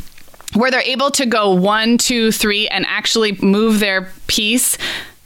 [0.55, 4.79] where they're able to go one, two, three, and actually move their piece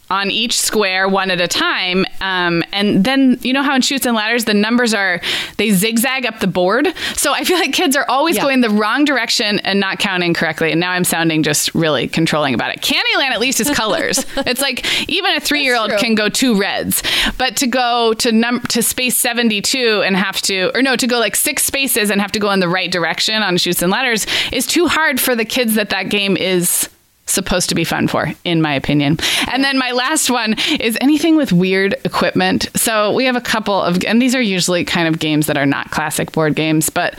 [0.10, 2.06] on each square one at a time.
[2.22, 5.20] Um, and then, you know how in chutes and ladders, the numbers are,
[5.58, 6.88] they zigzag up the board.
[7.16, 8.44] So I feel like kids are always Yeah.
[8.44, 10.72] going the wrong direction and not counting correctly.
[10.72, 12.82] And now I'm sounding just really controlling about it.
[12.82, 14.24] Candyland at least is colors.
[14.38, 17.02] it's like even a three year old can go two reds,
[17.38, 21.18] but to go to num to space 72 and have to, or no, to go
[21.18, 24.28] like six spaces and have to go in the right direction on chutes and ladders
[24.52, 26.88] is too hard for the kids that that game is
[27.26, 29.18] supposed to be fun for, in my opinion.
[29.52, 32.68] And then my last one is anything with weird equipment.
[32.76, 35.66] So we have a couple of, and these are usually kind of games that are
[35.66, 37.18] not classic board games, but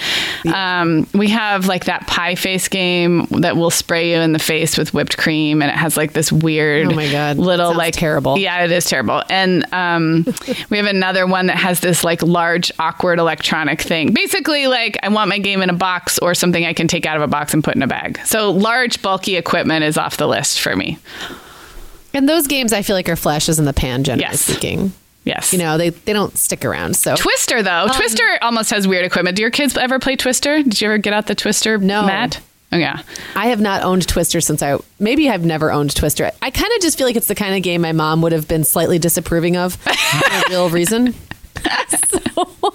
[0.52, 4.76] um, we have like that pie face game that will spray you in the face
[4.76, 7.38] with whipped cream, and it has like this weird, Oh my God.
[7.38, 8.38] little Sounds like terrible.
[8.38, 9.22] Yeah, it is terrible.
[9.30, 10.26] And um,
[10.70, 14.12] we have another one that has this like large, awkward electronic thing.
[14.12, 17.16] Basically, like I want my game in a box or something I can take out
[17.16, 18.18] of a box and put in a bag.
[18.26, 20.98] So large, bulky equipment is off the list for me.
[22.12, 24.40] And those games I feel like are flashes in the pan, generally Yes.
[24.42, 24.92] speaking.
[25.24, 25.52] Yes.
[25.52, 26.96] You know, they, they don't stick around.
[26.96, 29.36] So Twister Um, though, Twister almost has weird equipment.
[29.36, 30.62] Do your kids ever play Twister?
[30.62, 32.04] Did you ever get out the Twister No.
[32.04, 32.40] mat?
[32.72, 33.02] Oh yeah.
[33.36, 36.30] I have not owned Twister since I maybe I've never owned Twister.
[36.42, 38.48] I kind of just feel like it's the kind of game my mom would have
[38.48, 39.92] been slightly disapproving of for
[40.50, 41.14] real reason.
[41.88, 42.18] so,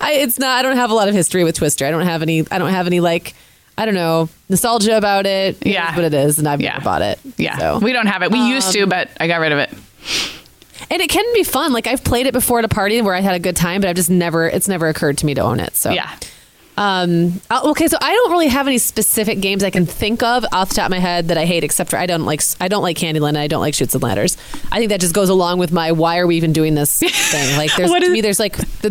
[0.00, 0.58] I, it's not.
[0.58, 1.84] I don't have a lot of history with Twister.
[1.86, 2.44] I don't have any.
[2.50, 3.34] I don't have any like.
[3.76, 5.56] I don't know nostalgia about it.
[5.60, 5.94] It Yeah.
[5.96, 6.74] what it is, and I've Yeah.
[6.74, 7.18] never bought it.
[7.36, 7.58] Yeah.
[7.58, 7.78] So.
[7.78, 8.30] We don't have it.
[8.30, 9.70] We used to, um, but I got rid of it.
[10.90, 11.72] and it can be fun.
[11.72, 13.88] Like I've played it before at a party where I had a good time, but
[13.90, 14.46] I've just never.
[14.48, 15.76] It's never occurred to me to own it.
[15.76, 16.10] So Yeah.
[16.76, 20.44] Um, uh, okay, so I don't really have any specific games I can think of
[20.52, 22.68] off the top of my head that I hate, except for I don't like I
[22.68, 23.30] don't like Candyland.
[23.30, 24.36] And I don't like Chutes and Ladders.
[24.72, 26.98] I think that just goes along with my why are we even doing this
[27.30, 27.56] thing?
[27.56, 28.90] Like, there's to me, there's like the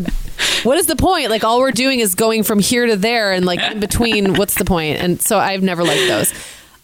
[0.64, 1.30] what is the point?
[1.30, 4.56] Like, all we're doing is going from here to there, and like in between, what's
[4.56, 5.00] the point?
[5.00, 6.34] And so I've never liked those.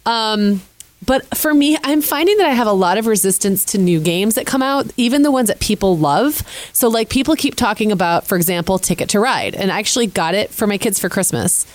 [0.06, 0.62] Um,
[1.06, 4.36] but for me, I'm finding that I have a lot of resistance to new games
[4.36, 6.44] that come out, even the ones that people love.
[6.74, 10.36] So, like, people keep talking about, for example, Ticket to Ride, and I actually got
[10.36, 11.66] it for my kids for Christmas.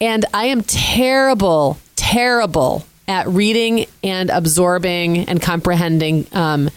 [0.00, 6.68] And I am terrible, terrible at reading and absorbing and comprehending um,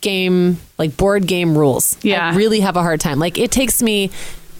[0.00, 1.96] game, like board game rules.
[2.04, 2.30] Yeah.
[2.30, 3.18] I really have a hard time.
[3.18, 4.10] Like, it takes me.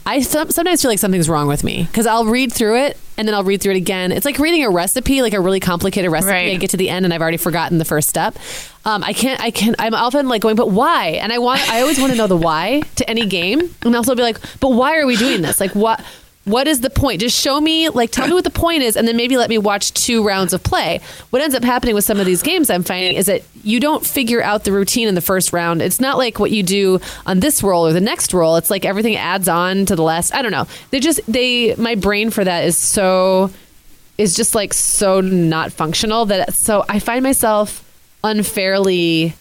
[0.06, 3.26] I some- sometimes feel like something's wrong with me because I'll read through it and
[3.26, 4.12] then I'll read through it again.
[4.12, 6.30] It's like reading a recipe, like a really complicated recipe.
[6.30, 6.52] Right.
[6.52, 8.36] I get to the end and I've already forgotten the first step.
[8.84, 9.40] Um, I can't.
[9.40, 9.74] I can.
[9.80, 11.18] I'm often like going, but why?
[11.20, 11.68] And I want.
[11.68, 14.70] I always want to know the why to any game, and also be like, but
[14.70, 15.58] why are we doing this?
[15.58, 16.00] Like what?
[16.46, 17.20] What is the point?
[17.20, 19.58] Just show me, like, tell me what the point is, and then maybe let me
[19.58, 21.00] watch two rounds of play.
[21.30, 24.06] What ends up happening with some of these games, I'm finding, is that you don't
[24.06, 25.82] figure out the routine in the first round.
[25.82, 28.54] It's not like what you do on this roll or the next roll.
[28.54, 30.32] It's like everything adds on to the last.
[30.36, 30.68] I don't know.
[30.90, 33.50] They just they my brain for that is so
[34.16, 37.82] is just like so not functional that so I find myself
[38.22, 39.34] unfairly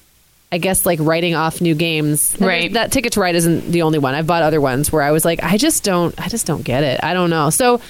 [0.52, 2.36] I guess like writing off new games.
[2.40, 2.72] Right.
[2.72, 4.14] That Ticket to Ride isn't the only one.
[4.14, 6.84] I've bought other ones where I was like, I just don't, I just don't get
[6.84, 7.04] it.
[7.04, 7.50] I don't know.
[7.50, 7.82] So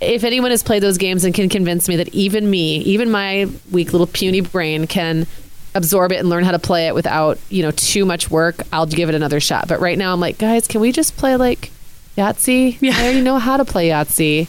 [0.00, 3.48] if anyone has played those games and can convince me that even me, even my
[3.72, 5.26] weak little puny brain can
[5.74, 8.86] absorb it and learn how to play it without, you know, too much work, I'll
[8.86, 9.66] give it another shot.
[9.66, 11.72] But right now I'm like, guys, can we just play like
[12.16, 12.78] Yahtzee?
[12.80, 12.92] Yeah.
[12.96, 14.46] I already know how to play Yahtzee.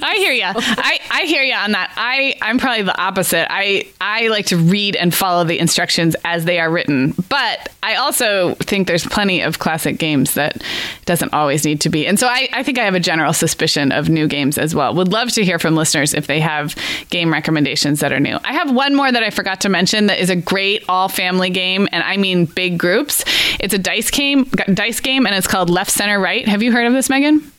[0.02, 0.44] I hear you.
[0.44, 1.92] I, I hear you on that.
[1.96, 3.52] I, I'm probably the opposite.
[3.52, 7.14] I, I like to read and follow the instructions as they are written.
[7.28, 10.62] But I also think there's plenty of classic games that
[11.06, 12.06] doesn't always need to be.
[12.06, 14.94] And so I, I think I have a general suspicion of new games as well.
[14.94, 16.76] Would love to hear from listeners if they have
[17.10, 18.38] game recommendations that are new.
[18.44, 21.50] I have one more that I forgot to mention that is a great all family
[21.50, 21.88] game.
[21.90, 23.24] And I mean big groups.
[23.58, 26.46] It's a dice game, dice game and it's called Left Center Right.
[26.46, 27.50] Have you heard of this, Meagan?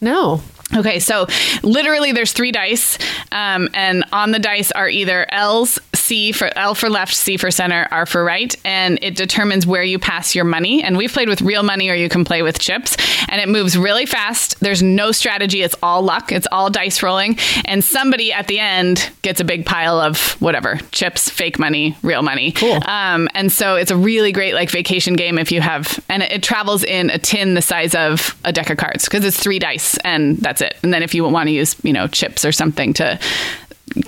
[0.00, 0.42] No.
[0.76, 1.26] Okay, so
[1.62, 2.98] literally there's three dice,
[3.30, 7.50] um, and on the dice are either L's, C for L for left, C for
[7.50, 10.82] center, R for right, and it determines where you pass your money.
[10.82, 12.96] And we've played with real money, or you can play with chips,
[13.28, 14.60] and it moves really fast.
[14.60, 16.32] There's no strategy; it's all luck.
[16.32, 20.76] It's all dice rolling, and somebody at the end gets a big pile of whatever
[20.90, 22.52] chips, fake money, real money.
[22.52, 22.80] Cool.
[22.86, 26.32] Um, and so it's a really great like vacation game if you have, and it,
[26.32, 29.58] it travels in a tin the size of a deck of cards because it's three
[29.58, 30.63] dice and that's it.
[30.82, 33.18] And then if you want to use, you know, chips or something to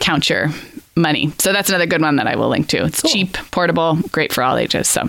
[0.01, 0.51] count your
[0.97, 1.31] money.
[1.39, 2.85] So that's another good one that I will link to.
[2.85, 4.89] It's cheap, portable, great for all ages.
[4.89, 5.03] So,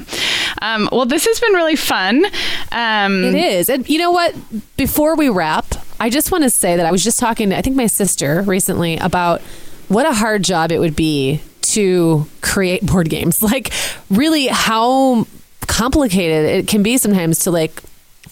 [0.62, 2.26] um, well, this has been really fun.
[2.74, 3.70] Um, It is.
[3.70, 4.36] And you know what?
[4.76, 5.66] Before we wrap,
[6.00, 8.42] I just want to say that I was just talking to, I think, my sister
[8.42, 9.42] recently about
[9.88, 13.42] what a hard job it would be to create board games.
[13.48, 13.72] Like,
[14.10, 15.26] really, how
[15.68, 17.82] complicated it can be sometimes to like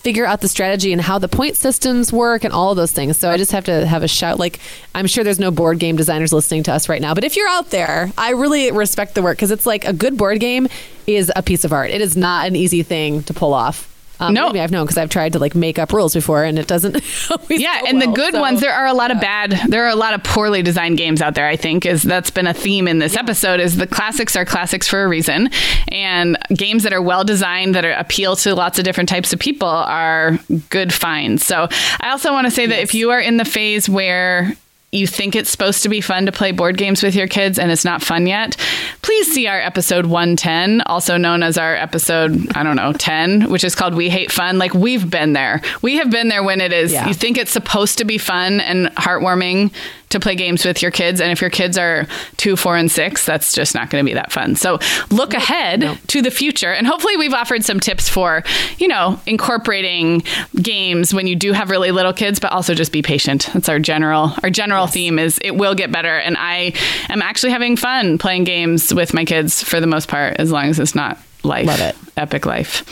[0.06, 3.18] figure out the strategy and how the point systems work and all those things.
[3.18, 4.38] So I just have to have a shout.
[4.38, 4.60] Like,
[4.94, 7.50] I'm sure there's no board game designers listening to us right now, but if you're
[7.50, 10.68] out there, I really respect the work because it's like a good board game
[11.08, 11.90] is a piece of art.
[11.90, 13.95] It is not an easy thing to pull off.
[14.20, 14.48] Um, No.
[14.48, 16.96] maybe I've known because I've tried to like make up rules before and it doesn't
[17.32, 19.90] always yeah, and the good So- ones, there are a lot of bad, there are
[19.90, 22.88] a lot of poorly designed games out there, I think, is that's been a theme
[22.88, 25.50] in this episode is the classics are classics for a reason.
[25.90, 29.40] And games that are well designed, that are appeal to lots of different types of
[29.40, 30.40] people are
[30.70, 31.46] good finds.
[31.46, 31.68] So
[32.02, 34.54] I also want to say that if you are in the phase where
[34.96, 37.72] you think it's supposed to be fun to play board games with your kids and
[37.72, 38.56] it's not fun yet,
[39.02, 43.64] please see our episode 110, also known as our episode, I don't know, 10, which
[43.64, 44.58] is called We Hate Fun.
[44.58, 45.62] Like we've been there.
[45.82, 47.08] We have been there when it is, Yeah.
[47.08, 49.72] you think it's supposed to be fun and heartwarming
[50.10, 51.20] to play games with your kids.
[51.22, 54.14] And if your kids are two, four, and six, that's just not going to be
[54.14, 54.56] that fun.
[54.56, 54.80] So
[55.10, 56.72] look ahead to the future.
[56.72, 58.44] And hopefully we've offered some tips for,
[58.78, 60.24] you know, incorporating
[60.62, 63.50] games when you do have really little kids, but also just be patient.
[63.54, 66.18] That's our general, our general theme is it will get better.
[66.18, 66.74] And I
[67.10, 70.66] am actually having fun playing games with my kids for the most part, as long
[70.66, 71.68] as it's not life.
[71.68, 71.96] Love it.
[72.18, 72.84] Epic life.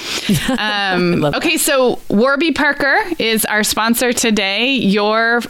[0.63, 4.73] Um, okay, so Warby Parker is our sponsor today.
[4.75, 5.41] Your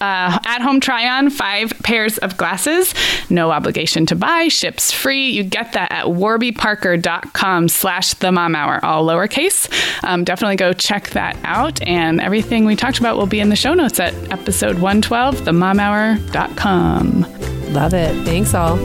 [0.00, 2.94] uh, at home try on five pairs of glasses,
[3.30, 5.30] no obligation to buy, ships free.
[5.30, 9.70] You get that at warbyparker.com slash the mom hour, all lowercase.
[10.02, 11.80] Um, definitely go check that out.
[11.86, 15.52] And everything we talked about will be in the show notes at episode 112, the
[15.52, 17.26] mom themomhour.com.
[17.72, 18.24] Love it.
[18.24, 18.76] Thanks all.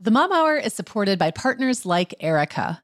[0.00, 2.83] The Mom Hour is supported by partners like Erika.